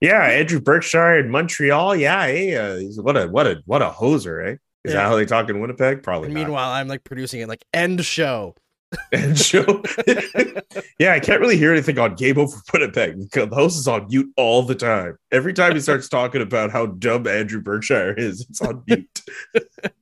[0.00, 1.96] Yeah, Andrew Berkshire in Montreal.
[1.96, 4.56] Yeah, hey, uh, he's- what a what a what a hoser, eh?
[4.84, 5.02] Is Yeah.
[5.02, 6.02] that how they talk in Winnipeg?
[6.02, 6.26] Probably.
[6.28, 6.40] And not.
[6.40, 8.54] meanwhile, I'm like producing it like end show.
[9.12, 9.84] End show.
[10.98, 14.08] yeah, I can't really hear anything on Game Over Winnipeg because the host is on
[14.10, 15.16] mute all the time.
[15.30, 19.20] Every time he starts talking about how dumb Andrew Berkshire is, it's on mute.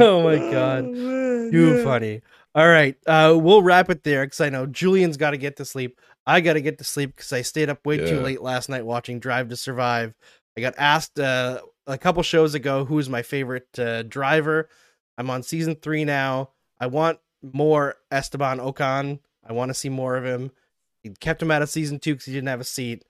[0.00, 0.84] Oh my god.
[0.86, 1.84] man, Too yeah.
[1.84, 2.22] funny.
[2.54, 2.96] All right.
[3.06, 6.00] Uh we'll wrap it there because I know Julian's gotta get to sleep.
[6.26, 9.18] I gotta get to sleep because I stayed up way too late last night watching
[9.18, 10.14] Drive to Survive.
[10.56, 14.68] I got asked uh, a couple shows ago who's my favorite uh, driver.
[15.18, 16.50] I'm on season three now.
[16.78, 19.20] I want more Esteban Ocon.
[19.44, 20.50] I want to see more of him.
[21.02, 23.04] He kept him out of season two because he didn't have a seat.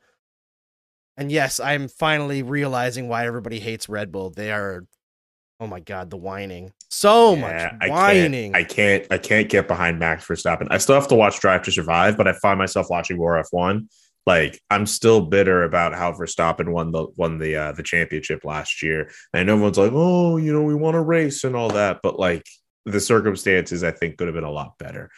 [1.16, 4.30] And yes, I'm finally realizing why everybody hates Red Bull.
[4.30, 4.86] They are,
[5.60, 6.72] oh my god, the whining.
[6.88, 8.52] So Yeah, much I whining.
[8.52, 9.06] Can't, I can't.
[9.10, 10.66] I can't get behind Max Verstappen.
[10.70, 13.86] I still have to watch Drive to Survive, but I find myself watching more F1.
[14.26, 18.82] Like I'm still bitter about how Verstappen won the won the uh, the championship last
[18.82, 22.18] year, and everyone's like, "Oh, you know, we want to race and all that," but
[22.18, 22.46] like
[22.84, 25.10] the circumstances, I think could have been a lot better.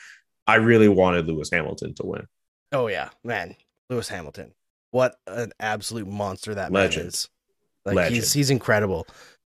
[0.47, 2.27] I really wanted Lewis Hamilton to win.
[2.71, 3.57] Oh yeah, man,
[3.91, 4.53] Lewis Hamilton.
[4.93, 7.03] What an absolute monster that Legend.
[7.03, 7.29] man is.
[7.85, 8.15] Like Legend.
[8.15, 9.07] he's he's incredible.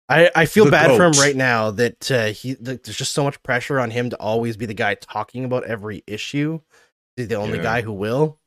[0.07, 3.23] I, I feel bad for him right now that uh, he that there's just so
[3.23, 6.59] much pressure on him to always be the guy talking about every issue.
[7.15, 7.63] He's the only Yeah.
[7.63, 8.37] guy who will.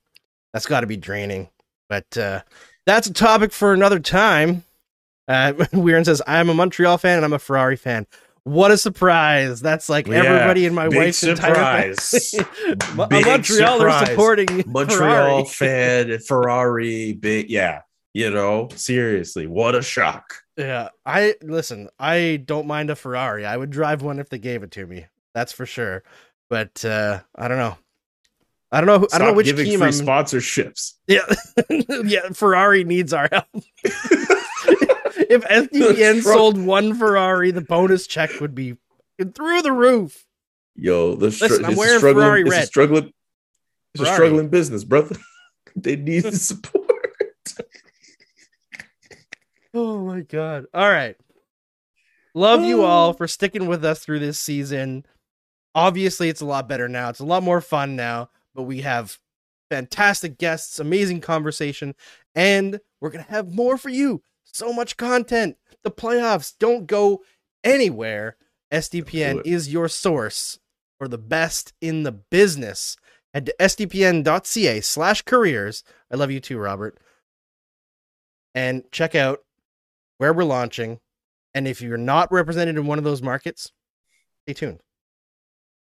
[0.52, 1.48] That's got to be draining.
[1.88, 2.42] But uh,
[2.86, 4.62] that's a topic for another time.
[5.26, 8.06] Uh, Weirin says, "I'm a Montreal fan and I'm a Ferrari fan."
[8.44, 9.60] What a surprise!
[9.60, 12.30] That's like Yeah, everybody in my wife's entire surprise.
[12.30, 12.76] family.
[12.94, 14.08] Mo- Big Montreal are surprise.
[14.08, 16.08] supporting Montreal Ferrari.
[16.08, 17.82] fan, Ferrari, big yeah.
[18.14, 20.42] You know, seriously, what a shock.
[20.58, 21.88] Yeah, I listen.
[22.00, 23.46] I don't mind a Ferrari.
[23.46, 25.06] I would drive one if they gave it to me.
[25.32, 26.02] That's for sure.
[26.50, 27.78] But uh, I don't know.
[28.72, 28.98] I don't know.
[28.98, 29.92] Who, I don't know which giving team free I'm.
[29.92, 30.94] sponsorships.
[31.06, 31.20] Yeah,
[32.04, 32.30] yeah.
[32.32, 33.46] Ferrari needs our help.
[33.84, 38.76] if SDPN sold one Ferrari, the bonus check would be
[39.34, 40.26] through the roof.
[40.74, 43.12] Yo, the str- Listen, I'm wearing struggling, Ferrari it's a struggling,
[43.94, 45.16] it's a struggling business, brother.
[45.76, 46.97] they need the support.
[49.78, 50.66] Oh my god.
[50.74, 51.14] All right.
[52.34, 55.06] Love you all for sticking with us through this season.
[55.72, 57.10] Obviously, it's a lot better now.
[57.10, 59.18] It's a lot more fun now, but we have
[59.70, 61.94] fantastic guests, amazing conversation,
[62.34, 64.20] and we're going to have more for you.
[64.42, 65.56] So much content.
[65.84, 67.22] The playoffs don't go
[67.62, 68.36] anywhere.
[68.72, 70.58] SDPN is your source
[70.98, 72.96] for the best in the business.
[73.32, 75.84] Head to sdpn.ca slash careers.
[76.10, 76.98] I love you too, Robert.
[78.56, 79.40] And check out
[80.18, 80.98] where we're launching.
[81.54, 83.72] And if you're not represented in one of those markets,
[84.44, 84.80] stay tuned.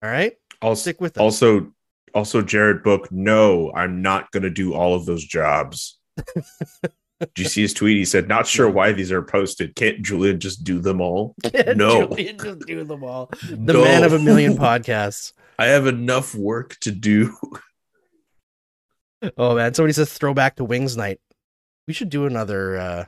[0.01, 0.33] All right?
[0.61, 1.21] Also, Stick with us.
[1.21, 1.73] also,
[2.13, 3.11] also, Jared Book.
[3.11, 5.99] No, I'm not going to do all of those jobs.
[7.19, 7.97] Did you see his tweet?
[7.97, 9.75] He said, "Not sure why these are posted.
[9.75, 11.35] Can't Julian just do them all?"
[11.75, 12.07] No.
[12.07, 13.29] Julian, just do them all.
[13.49, 15.33] The man of a million podcasts.
[15.59, 17.35] I have enough work to do.
[19.37, 21.19] Oh man, somebody says throwback to Wings Night.
[21.87, 23.05] We should do another uh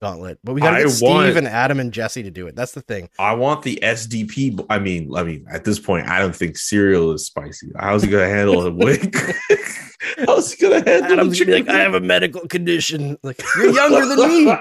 [0.00, 2.54] gauntlet, but we gotta get I Steve want- and Adam and Jesse to do it.
[2.56, 3.08] That's the thing.
[3.18, 4.64] I want the SDP.
[4.68, 7.68] I mean, I mean, at this point, I don't think cereal is spicy.
[7.78, 9.16] How's he gonna handle a wig?
[10.26, 11.12] How's he gonna handle?
[11.12, 13.16] Adam's be like, I have a medical condition.
[13.22, 14.52] Like you're younger than me.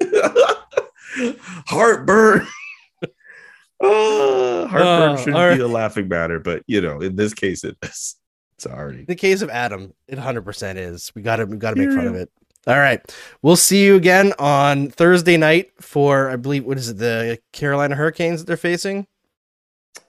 [1.66, 2.46] Heartburn.
[3.78, 5.56] Uh, heartburn Oh, shouldn't right.
[5.56, 8.16] be a laughing matter, but you know, in this case, it is.
[8.56, 9.04] It's already.
[9.04, 11.12] The case of Adam, it 100% is.
[11.14, 12.30] We got to we got to make fun of it.
[12.66, 13.00] All right.
[13.42, 17.94] We'll see you again on Thursday night for I believe what is it the Carolina
[17.94, 19.06] Hurricanes that they're facing?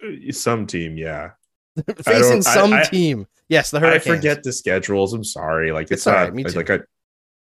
[0.03, 1.31] Uh, some team, yeah.
[2.03, 3.27] facing some I- team.
[3.49, 4.07] Yes, the Hurricanes.
[4.07, 5.13] I forget the schedules.
[5.13, 5.71] I'm sorry.
[5.71, 6.59] Like it's, It's not right, me it's too.
[6.59, 6.81] like a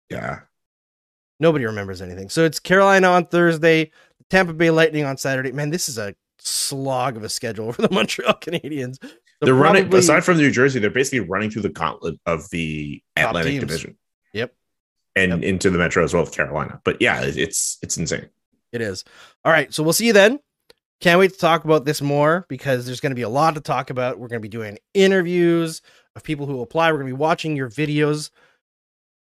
[0.09, 0.39] yeah.
[1.39, 2.29] Nobody remembers anything.
[2.29, 3.91] So it's Carolina on Thursday,
[4.29, 5.51] Tampa Bay Lightning on Saturday.
[5.51, 8.97] Man, this is a slog of a schedule for the Montreal Canadiens.
[9.03, 9.09] So
[9.41, 13.51] they're running aside from New Jersey, they're basically running through the gauntlet of the Atlantic
[13.53, 13.61] teams.
[13.61, 13.97] division.
[14.33, 14.53] Yep.
[15.15, 15.43] And Yep.
[15.43, 16.79] into the Metro as well with Carolina.
[16.85, 18.29] But yeah, it's it's insane.
[18.71, 19.03] It is.
[19.43, 19.73] All right.
[19.73, 20.39] So we'll see you then.
[21.01, 23.61] Can't wait to talk about this more because there's going to be a lot to
[23.61, 24.19] talk about.
[24.19, 25.81] We're going to be doing interviews
[26.15, 26.91] of people who apply.
[26.91, 28.29] We're going to be watching your videos.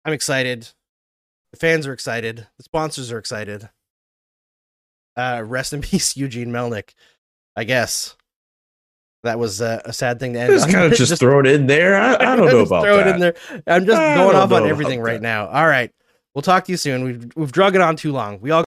[0.05, 0.69] I'm excited.
[1.53, 2.47] The fans are excited.
[2.59, 3.69] The sponsors are excited.
[5.17, 6.95] Uh, rest in peace, Eugene Melnyk.
[7.57, 8.15] I guess
[9.23, 10.53] that was uh, a sad thing to end.
[10.55, 10.71] On.
[10.71, 11.97] kind of just, thrown in there.
[11.97, 13.07] I, I don't know Just about throw that.
[13.07, 13.35] it in there.
[13.67, 15.23] I'm just I going off on everything right that.
[15.23, 15.47] now.
[15.49, 15.93] All right.
[16.35, 17.05] We'll talk to you soon.
[17.05, 18.41] We've we've drug it on too long.
[18.41, 18.59] We all